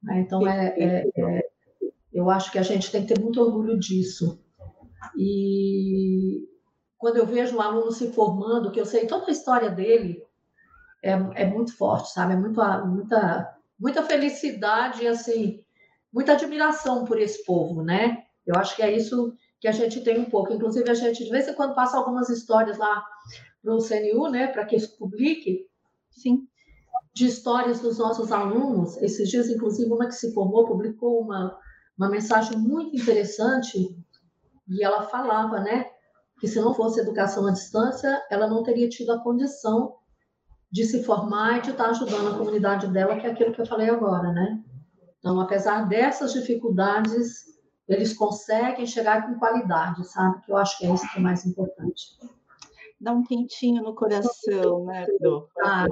Né? 0.03 0.21
Então, 0.21 0.47
é, 0.47 0.75
é, 0.79 1.11
é, 1.17 1.51
Eu 2.13 2.31
acho 2.31 2.51
que 2.51 2.59
a 2.59 2.63
gente 2.63 2.91
tem 2.91 3.05
que 3.05 3.15
ter 3.15 3.21
muito 3.21 3.41
orgulho 3.41 3.79
disso. 3.79 4.43
E 5.17 6.49
quando 6.99 7.17
eu 7.17 7.27
vejo 7.27 7.57
um 7.57 7.61
aluno 7.61 7.91
se 7.93 8.13
formando, 8.13 8.71
que 8.71 8.81
eu 8.81 8.87
sei 8.87 9.07
toda 9.07 9.27
a 9.27 9.31
história 9.31 9.71
dele, 9.71 10.23
é, 11.03 11.13
é 11.35 11.47
muito 11.47 11.77
forte, 11.77 12.13
sabe? 12.13 12.35
É 12.35 12.37
muito, 12.37 12.61
muita, 12.87 13.57
muita 13.79 14.03
felicidade 14.03 15.07
assim, 15.07 15.65
muita 16.13 16.33
admiração 16.33 17.05
por 17.05 17.19
esse 17.19 17.45
povo, 17.45 17.83
né? 17.83 18.25
Eu 18.47 18.55
acho 18.57 18.75
que 18.77 18.83
é 18.83 18.93
isso 18.95 19.35
que 19.61 19.69
a 19.69 19.73
gente 19.73 20.03
tem 20.03 20.19
um 20.19 20.25
pouco. 20.25 20.53
Inclusive, 20.53 20.91
a 20.91 20.95
gente, 20.95 21.25
de 21.25 21.31
vez 21.31 21.47
em 21.47 21.55
quando, 21.55 21.75
passa 21.75 21.97
algumas 21.97 22.29
histórias 22.29 22.79
lá 22.79 23.05
para 23.63 23.75
o 23.75 23.79
CNU, 23.79 24.29
né? 24.31 24.47
Para 24.47 24.65
que 24.65 24.77
isso 24.77 24.97
publique. 24.99 25.70
Sim. 26.11 26.46
De 27.14 27.27
histórias 27.27 27.81
dos 27.81 27.99
nossos 27.99 28.31
alunos. 28.31 28.96
Esses 28.99 29.29
dias, 29.29 29.49
inclusive, 29.49 29.90
uma 29.90 30.07
que 30.07 30.14
se 30.14 30.33
formou 30.33 30.66
publicou 30.66 31.20
uma, 31.20 31.59
uma 31.99 32.09
mensagem 32.09 32.57
muito 32.59 32.96
interessante 32.96 33.96
e 34.68 34.85
ela 34.85 35.03
falava, 35.03 35.61
né? 35.61 35.87
Que 36.38 36.46
se 36.46 36.61
não 36.61 36.73
fosse 36.73 37.01
educação 37.01 37.46
à 37.46 37.51
distância, 37.51 38.23
ela 38.31 38.46
não 38.46 38.62
teria 38.62 38.88
tido 38.88 39.12
a 39.12 39.23
condição 39.23 39.96
de 40.70 40.85
se 40.85 41.03
formar 41.03 41.59
e 41.59 41.62
de 41.62 41.70
estar 41.70 41.90
ajudando 41.90 42.29
a 42.29 42.38
comunidade 42.38 42.87
dela, 42.87 43.18
que 43.18 43.27
é 43.27 43.31
aquilo 43.31 43.53
que 43.53 43.61
eu 43.61 43.66
falei 43.66 43.90
agora, 43.90 44.33
né? 44.33 44.62
Então, 45.18 45.38
apesar 45.40 45.88
dessas 45.88 46.33
dificuldades, 46.33 47.44
eles 47.88 48.16
conseguem 48.16 48.87
chegar 48.87 49.27
com 49.27 49.38
qualidade, 49.38 50.07
sabe? 50.07 50.40
Que 50.42 50.53
eu 50.53 50.57
acho 50.57 50.79
que 50.79 50.87
é 50.87 50.94
isso 50.94 51.11
que 51.12 51.18
é 51.18 51.23
mais 51.23 51.44
importante. 51.44 52.03
Dá 53.01 53.13
um 53.13 53.23
quentinho 53.23 53.83
no 53.83 53.95
coração, 53.95 54.85
né, 54.85 55.07
Pro? 55.19 55.49
Ah, 55.63 55.87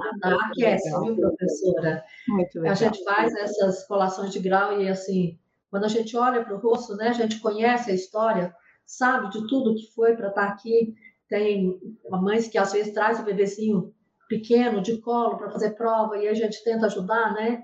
aquece, 0.51 0.89
viu, 1.01 1.15
professora? 1.15 2.03
Muito 2.27 2.59
legal. 2.59 2.71
A 2.71 2.75
gente 2.75 3.03
faz 3.03 3.33
essas 3.35 3.87
colações 3.87 4.31
de 4.31 4.39
grau 4.39 4.79
e, 4.79 4.87
assim, 4.87 5.39
quando 5.71 5.85
a 5.85 5.87
gente 5.87 6.15
olha 6.15 6.43
para 6.43 6.55
o 6.55 6.59
rosto, 6.59 6.95
né, 6.95 7.09
a 7.09 7.13
gente 7.13 7.39
conhece 7.39 7.89
a 7.89 7.95
história, 7.95 8.55
sabe 8.85 9.29
de 9.31 9.47
tudo 9.47 9.75
que 9.75 9.91
foi 9.93 10.15
para 10.15 10.29
estar 10.29 10.43
aqui. 10.43 10.93
Tem 11.27 11.79
mães 12.09 12.47
que 12.47 12.57
às 12.57 12.71
vezes 12.71 12.93
traz 12.93 13.19
o 13.19 13.23
bebezinho 13.23 13.93
pequeno 14.27 14.81
de 14.81 14.97
colo 14.99 15.37
para 15.37 15.49
fazer 15.49 15.71
prova 15.71 16.17
e 16.17 16.27
a 16.27 16.33
gente 16.33 16.63
tenta 16.63 16.85
ajudar, 16.85 17.33
né? 17.33 17.63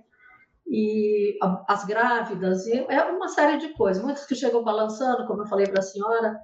E 0.68 1.38
as 1.68 1.86
grávidas, 1.86 2.66
e 2.66 2.74
é 2.90 3.04
uma 3.06 3.28
série 3.28 3.58
de 3.58 3.70
coisas. 3.70 4.04
Muitos 4.04 4.26
que 4.26 4.34
chegam 4.34 4.64
balançando, 4.64 5.28
como 5.28 5.44
eu 5.44 5.48
falei 5.48 5.68
para 5.68 5.80
a 5.80 5.84
senhora. 5.84 6.36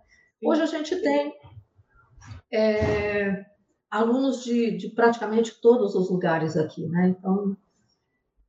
Hoje 0.43 0.61
a 0.61 0.67
gente 0.67 0.95
tem 1.01 1.33
é, 2.51 3.45
alunos 3.89 4.43
de, 4.43 4.77
de, 4.77 4.89
praticamente 4.89 5.59
todos 5.61 5.95
os 5.95 6.09
lugares 6.09 6.57
aqui, 6.57 6.87
né? 6.87 7.09
Então, 7.09 7.55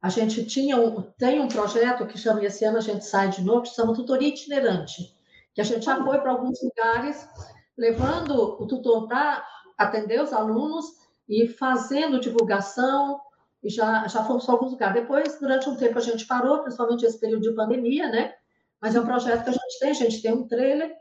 a 0.01 0.09
gente 0.09 0.45
tinha 0.45 0.77
um, 0.77 1.03
tem 1.03 1.41
um 1.41 1.49
projeto 1.49 2.07
que 2.07 2.19
chama, 2.19 2.45
esse 2.45 2.65
ano 2.65 2.79
a 2.79 2.83
gente 2.83 3.05
sai 3.05 3.29
de 3.29 3.43
novo, 3.43 3.62
que 3.62 3.69
chama 3.69 3.95
Tutoria 3.95 4.29
Itinerante, 4.29 5.15
que 5.55 5.61
a 5.61 5.65
gente 5.65 5.85
já 5.85 6.03
foi 6.03 6.19
para 6.19 6.33
alguns 6.33 6.61
lugares, 6.62 7.29
levando 7.77 8.35
o 8.35 8.67
tutor 8.67 9.07
para 9.07 9.47
atender 9.79 10.21
os 10.21 10.33
alunos 10.33 10.87
e 11.29 11.49
fazendo 11.49 12.21
divulgação, 12.21 13.21
e 13.62 13.71
já, 13.71 14.07
já 14.09 14.25
fomos 14.25 14.45
para 14.45 14.55
alguns 14.55 14.73
lugares. 14.73 15.01
Depois, 15.01 15.38
durante 15.38 15.69
um 15.69 15.77
tempo, 15.77 15.97
a 15.99 16.03
gente 16.03 16.27
parou, 16.27 16.62
principalmente 16.62 17.07
esse 17.07 17.19
período 17.19 17.43
de 17.43 17.55
pandemia, 17.55 18.09
né? 18.09 18.35
Mas 18.81 18.97
é 18.97 19.01
um 19.01 19.07
projeto 19.07 19.45
que 19.45 19.51
a 19.51 19.53
gente 19.53 19.79
tem, 19.79 19.91
a 19.91 19.95
gente 19.95 20.23
tem 20.23 20.33
um 20.33 20.49
trailer, 20.49 20.93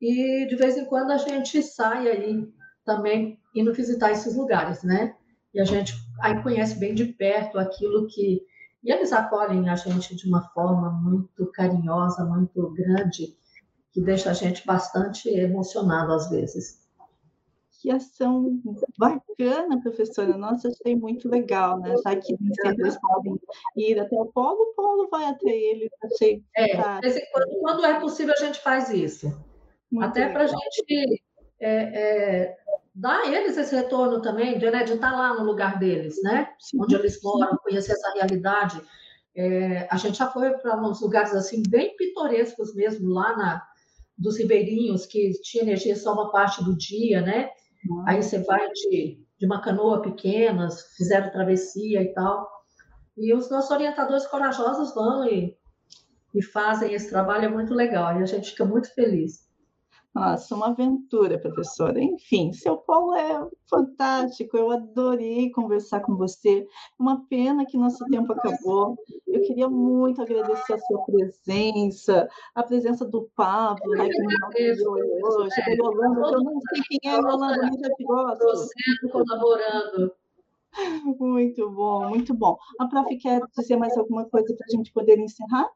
e 0.00 0.46
de 0.46 0.56
vez 0.56 0.76
em 0.76 0.84
quando 0.84 1.10
a 1.10 1.16
gente 1.16 1.62
sai 1.62 2.08
aí 2.08 2.48
também 2.84 3.38
indo 3.54 3.72
visitar 3.72 4.12
esses 4.12 4.36
lugares, 4.36 4.82
né? 4.82 5.14
E 5.52 5.60
a 5.60 5.64
gente 5.64 5.94
aí 6.20 6.42
conhece 6.42 6.78
bem 6.78 6.94
de 6.94 7.06
perto 7.06 7.58
aquilo 7.58 8.06
que. 8.06 8.42
E 8.84 8.92
eles 8.92 9.12
acolhem 9.12 9.68
a 9.68 9.74
gente 9.74 10.14
de 10.14 10.28
uma 10.28 10.42
forma 10.50 10.90
muito 10.90 11.46
carinhosa, 11.52 12.24
muito 12.24 12.70
grande, 12.70 13.36
que 13.90 14.00
deixa 14.00 14.30
a 14.30 14.32
gente 14.34 14.64
bastante 14.66 15.28
emocionado 15.28 16.12
às 16.12 16.30
vezes. 16.30 16.86
Que 17.80 17.90
ação 17.90 18.60
bacana, 18.98 19.80
professora. 19.80 20.36
Nossa, 20.36 20.68
achei 20.68 20.94
muito 20.94 21.28
legal, 21.28 21.78
né? 21.80 21.94
Já 22.04 22.16
que 22.16 22.36
sempre 22.36 22.82
eles 22.82 22.98
podem 23.00 23.40
ir 23.76 23.98
até 23.98 24.16
o 24.16 24.26
polo, 24.26 24.60
o 24.60 24.74
polo 24.74 25.08
vai 25.08 25.24
até 25.24 25.50
eles. 25.50 25.90
Achei 26.04 26.42
é, 26.56 26.76
quando, 26.76 27.60
quando 27.60 27.84
é 27.84 28.00
possível, 28.00 28.34
a 28.36 28.44
gente 28.44 28.60
faz 28.60 28.90
isso. 28.90 29.32
Muito 29.90 30.08
até 30.08 30.28
para 30.28 30.44
a 30.44 30.46
gente 30.46 31.22
é, 31.60 31.70
é, 31.70 32.56
dar 32.94 33.20
a 33.20 33.28
eles 33.28 33.56
esse 33.56 33.74
retorno 33.74 34.20
também, 34.20 34.58
de, 34.58 34.70
né, 34.70 34.84
de 34.84 34.94
estar 34.94 35.12
lá 35.12 35.34
no 35.34 35.44
lugar 35.44 35.78
deles, 35.78 36.22
né? 36.22 36.48
Sim, 36.58 36.78
Onde 36.80 36.94
eles 36.94 37.20
moram, 37.22 37.56
conhecer 37.58 37.92
essa 37.92 38.12
realidade. 38.14 38.80
É, 39.34 39.86
a 39.90 39.96
gente 39.96 40.18
já 40.18 40.30
foi 40.30 40.50
para 40.58 40.80
uns 40.80 41.00
lugares 41.00 41.34
assim 41.34 41.62
bem 41.68 41.94
pitorescos 41.96 42.74
mesmo, 42.74 43.10
lá 43.10 43.36
na, 43.36 43.62
dos 44.16 44.38
ribeirinhos, 44.38 45.04
que 45.06 45.32
tinha 45.42 45.62
energia 45.62 45.94
só 45.94 46.14
uma 46.14 46.30
parte 46.30 46.64
do 46.64 46.76
dia, 46.76 47.20
né? 47.20 47.50
Aí 48.06 48.22
você 48.22 48.38
vai 48.38 48.68
de, 48.70 49.20
de 49.38 49.46
uma 49.46 49.60
canoa 49.60 50.02
pequena, 50.02 50.68
fizeram 50.96 51.30
travessia 51.30 52.02
e 52.02 52.12
tal. 52.12 52.50
E 53.16 53.32
os 53.34 53.50
nossos 53.50 53.70
orientadores 53.70 54.26
corajosos 54.26 54.94
vão 54.94 55.26
e, 55.26 55.56
e 56.34 56.42
fazem 56.42 56.92
esse 56.92 57.08
trabalho, 57.08 57.44
é 57.44 57.48
muito 57.48 57.74
legal, 57.74 58.18
e 58.18 58.22
a 58.22 58.26
gente 58.26 58.50
fica 58.50 58.64
muito 58.64 58.92
feliz. 58.94 59.45
Nossa, 60.16 60.54
uma 60.54 60.68
aventura, 60.68 61.38
professora. 61.38 62.02
Enfim, 62.02 62.50
seu 62.50 62.78
Paulo 62.78 63.14
é 63.14 63.46
fantástico, 63.68 64.56
eu 64.56 64.70
adorei 64.70 65.50
conversar 65.50 66.00
com 66.00 66.16
você. 66.16 66.66
Uma 66.98 67.26
pena 67.26 67.66
que 67.66 67.76
nosso 67.76 68.02
tempo 68.06 68.32
acabou. 68.32 68.96
Eu 69.26 69.42
queria 69.42 69.68
muito 69.68 70.22
agradecer 70.22 70.72
a 70.72 70.78
sua 70.78 71.04
presença, 71.04 72.26
a 72.54 72.62
presença 72.62 73.04
do 73.04 73.28
Pablo, 73.36 73.90
né, 73.90 74.08
que 74.08 74.22
me 74.22 74.34
apoiou 74.42 75.42
hoje, 75.42 75.56
da 75.66 75.72
Yolanda, 75.72 76.20
eu 76.32 76.42
não 76.42 76.60
sei 76.62 76.82
quem 76.88 77.10
é 77.10 77.14
a 77.14 77.18
Yolanda, 77.18 77.70
mas 77.70 77.76
te 77.76 78.04
gosto. 78.04 78.68
colaborando. 79.12 80.12
Muito 81.18 81.70
bom, 81.70 82.08
muito 82.08 82.32
bom. 82.32 82.56
A 82.78 82.86
prof 82.86 83.14
quer 83.18 83.42
dizer 83.54 83.76
mais 83.76 83.94
alguma 83.98 84.24
coisa 84.24 84.46
para 84.56 84.66
a 84.66 84.74
gente 84.74 84.90
poder 84.94 85.18
encerrar? 85.18 85.68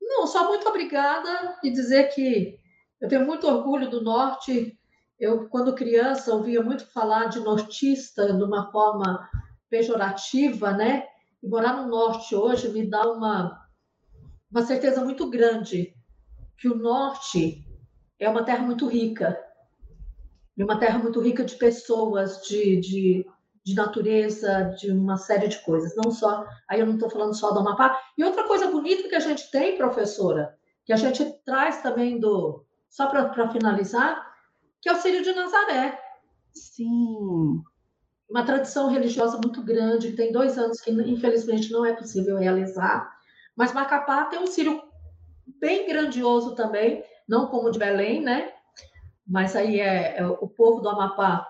Não, 0.00 0.24
só 0.24 0.46
muito 0.46 0.68
obrigada 0.68 1.58
e 1.64 1.70
dizer 1.72 2.14
que 2.14 2.60
eu 3.00 3.08
tenho 3.08 3.26
muito 3.26 3.46
orgulho 3.46 3.90
do 3.90 4.02
Norte. 4.02 4.78
Eu, 5.18 5.48
quando 5.48 5.74
criança, 5.74 6.34
ouvia 6.34 6.62
muito 6.62 6.86
falar 6.86 7.26
de 7.26 7.40
nortista 7.40 8.32
de 8.32 8.42
uma 8.42 8.70
forma 8.70 9.28
pejorativa, 9.68 10.72
né? 10.72 11.06
E 11.42 11.48
morar 11.48 11.74
no 11.74 11.88
Norte 11.88 12.34
hoje 12.34 12.68
me 12.68 12.88
dá 12.88 13.10
uma, 13.10 13.60
uma 14.50 14.62
certeza 14.62 15.04
muito 15.04 15.28
grande 15.28 15.94
que 16.56 16.68
o 16.68 16.76
Norte 16.76 17.64
é 18.18 18.28
uma 18.28 18.44
terra 18.44 18.64
muito 18.64 18.88
rica, 18.88 19.38
e 20.58 20.64
uma 20.64 20.76
terra 20.76 20.98
muito 20.98 21.20
rica 21.20 21.44
de 21.44 21.54
pessoas, 21.54 22.42
de, 22.42 22.80
de, 22.80 23.26
de 23.64 23.74
natureza, 23.76 24.74
de 24.76 24.90
uma 24.90 25.16
série 25.16 25.46
de 25.46 25.60
coisas. 25.60 25.94
Não 25.94 26.10
só, 26.10 26.44
aí 26.68 26.80
eu 26.80 26.86
não 26.86 26.94
estou 26.94 27.08
falando 27.08 27.32
só 27.32 27.52
do 27.52 27.60
Amapá. 27.60 27.96
E 28.18 28.24
outra 28.24 28.42
coisa 28.42 28.68
bonita 28.68 29.08
que 29.08 29.14
a 29.14 29.20
gente 29.20 29.48
tem, 29.52 29.78
professora, 29.78 30.52
que 30.84 30.92
a 30.92 30.96
gente 30.96 31.24
traz 31.44 31.80
também 31.80 32.18
do, 32.18 32.66
só 32.88 33.06
para 33.06 33.50
finalizar, 33.50 34.26
que 34.80 34.88
é 34.88 34.92
o 34.92 34.96
Círio 34.96 35.22
de 35.22 35.32
Nazaré. 35.32 35.98
Sim. 36.52 37.62
Uma 38.28 38.44
tradição 38.44 38.88
religiosa 38.88 39.38
muito 39.42 39.62
grande, 39.62 40.12
tem 40.12 40.32
dois 40.32 40.58
anos 40.58 40.80
que 40.80 40.90
infelizmente 40.90 41.70
não 41.70 41.84
é 41.84 41.94
possível 41.94 42.36
realizar, 42.36 43.10
mas 43.56 43.72
Macapá 43.72 44.24
tem 44.26 44.38
um 44.38 44.46
Círio 44.46 44.82
bem 45.60 45.88
grandioso 45.88 46.54
também, 46.54 47.02
não 47.26 47.46
como 47.46 47.68
o 47.68 47.70
de 47.70 47.78
Belém, 47.78 48.20
né? 48.22 48.52
Mas 49.26 49.56
aí 49.56 49.80
é, 49.80 50.18
é 50.18 50.26
o 50.26 50.46
povo 50.46 50.80
do 50.80 50.88
Amapá, 50.88 51.46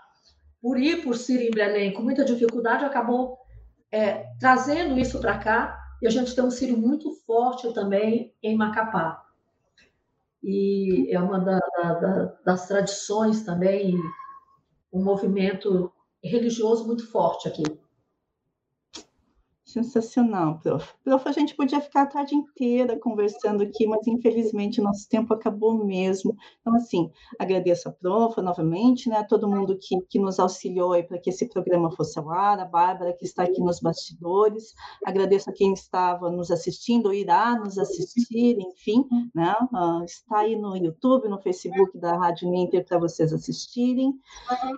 por 0.60 0.78
ir 0.78 1.02
por 1.02 1.16
Círio 1.16 1.48
em 1.48 1.50
Belém 1.50 1.92
com 1.92 2.02
muita 2.02 2.24
dificuldade, 2.24 2.84
acabou 2.84 3.38
é, 3.90 4.26
trazendo 4.38 4.98
isso 4.98 5.20
para 5.20 5.38
cá, 5.38 5.78
e 6.00 6.06
a 6.06 6.10
gente 6.10 6.34
tem 6.34 6.44
um 6.44 6.50
Círio 6.50 6.76
muito 6.76 7.12
forte 7.26 7.72
também 7.74 8.32
em 8.42 8.56
Macapá 8.56 9.27
e 10.42 11.14
é 11.14 11.20
uma 11.20 11.38
da, 11.38 11.58
da, 11.58 12.24
das 12.44 12.68
tradições 12.68 13.44
também, 13.44 13.96
um 14.92 15.02
movimento 15.02 15.92
religioso 16.22 16.86
muito 16.86 17.06
forte 17.10 17.48
aqui. 17.48 17.62
Sensacional, 19.68 20.58
prof. 20.60 20.94
Prof, 21.04 21.28
a 21.28 21.32
gente 21.32 21.54
podia 21.54 21.78
ficar 21.78 22.04
a 22.04 22.06
tarde 22.06 22.34
inteira 22.34 22.98
conversando 22.98 23.62
aqui, 23.62 23.86
mas 23.86 24.06
infelizmente 24.06 24.80
nosso 24.80 25.06
tempo 25.06 25.34
acabou 25.34 25.84
mesmo. 25.84 26.34
Então, 26.62 26.74
assim, 26.74 27.12
agradeço 27.38 27.86
a 27.86 27.92
prof 27.92 28.40
novamente, 28.40 29.10
né, 29.10 29.18
a 29.18 29.24
todo 29.24 29.46
mundo 29.46 29.78
que, 29.78 30.00
que 30.08 30.18
nos 30.18 30.40
auxiliou 30.40 30.88
para 31.04 31.18
que 31.18 31.28
esse 31.28 31.46
programa 31.50 31.90
fosse 31.90 32.18
ao 32.18 32.30
ar, 32.30 32.58
a 32.58 32.64
Bárbara 32.64 33.12
que 33.12 33.26
está 33.26 33.42
aqui 33.42 33.60
nos 33.60 33.78
bastidores, 33.78 34.72
agradeço 35.04 35.50
a 35.50 35.52
quem 35.52 35.74
estava 35.74 36.30
nos 36.30 36.50
assistindo, 36.50 37.06
ou 37.06 37.12
irá 37.12 37.54
nos 37.58 37.76
assistir, 37.76 38.56
enfim, 38.58 39.06
né, 39.34 39.54
uh, 39.70 40.02
está 40.02 40.38
aí 40.38 40.56
no 40.56 40.78
YouTube, 40.78 41.28
no 41.28 41.42
Facebook 41.42 41.98
da 41.98 42.16
Rádio 42.16 42.50
Ninter 42.50 42.86
para 42.86 42.98
vocês 42.98 43.34
assistirem. 43.34 44.18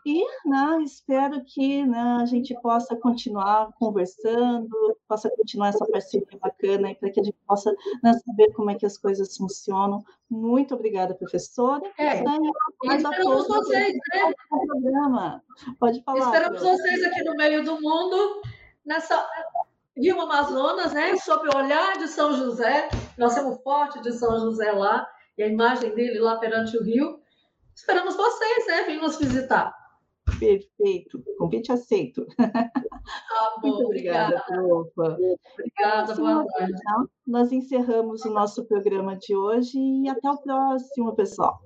E 0.04 0.24
né, 0.44 0.82
espero 0.82 1.44
que 1.44 1.86
né, 1.86 2.18
a 2.20 2.26
gente 2.26 2.60
possa 2.60 2.96
continuar 2.96 3.70
conversando, 3.78 4.79
possa 5.08 5.30
continuar 5.30 5.68
essa 5.68 5.86
parceria 5.86 6.26
bacana 6.40 6.90
e 6.90 6.94
para 6.94 7.10
que 7.10 7.20
a 7.20 7.22
gente 7.22 7.36
possa 7.46 7.72
né, 8.02 8.12
saber 8.24 8.52
como 8.52 8.70
é 8.70 8.74
que 8.74 8.86
as 8.86 8.96
coisas 8.96 9.36
funcionam. 9.36 10.04
Muito 10.28 10.74
obrigada, 10.74 11.14
professora. 11.14 11.82
É, 11.98 12.22
e 12.22 12.96
esperamos 12.96 13.48
vocês, 13.48 13.92
né? 13.92 14.34
Programa. 14.66 15.42
Pode 15.78 16.02
falar. 16.02 16.26
Esperamos 16.26 16.62
vocês 16.62 17.04
aqui 17.04 17.24
no 17.24 17.34
meio 17.36 17.64
do 17.64 17.80
mundo, 17.80 18.42
nessa 18.84 19.28
Rio 19.96 20.20
Amazonas, 20.20 20.92
né? 20.92 21.16
Sob 21.16 21.48
o 21.48 21.56
olhar 21.56 21.98
de 21.98 22.08
São 22.08 22.34
José. 22.34 22.88
Nós 23.18 23.34
temos 23.34 23.56
o 23.56 23.62
forte 23.62 24.00
de 24.00 24.12
São 24.12 24.38
José 24.38 24.72
lá, 24.72 25.06
e 25.36 25.42
a 25.42 25.46
imagem 25.46 25.94
dele 25.94 26.18
lá 26.18 26.36
perante 26.36 26.76
o 26.76 26.82
rio. 26.82 27.20
Esperamos 27.74 28.16
vocês, 28.16 28.66
né? 28.66 28.84
Vim 28.84 28.96
nos 28.96 29.18
visitar. 29.18 29.74
Perfeito, 30.38 31.22
convite 31.38 31.72
aceito. 31.72 32.26
Tá 32.36 33.56
bom, 33.60 33.68
Muito 33.68 33.86
obrigada, 33.86 34.42
Profa. 34.46 35.18
Obrigada, 35.54 36.14
boa 36.14 36.46
tarde. 36.46 36.72
Nós, 36.72 36.80
então, 36.80 37.08
nós 37.26 37.52
encerramos 37.52 38.24
o 38.24 38.30
nosso 38.30 38.64
programa 38.66 39.16
de 39.16 39.34
hoje 39.34 39.78
e 39.78 40.08
até 40.08 40.30
o 40.30 40.38
próximo, 40.38 41.14
pessoal. 41.14 41.60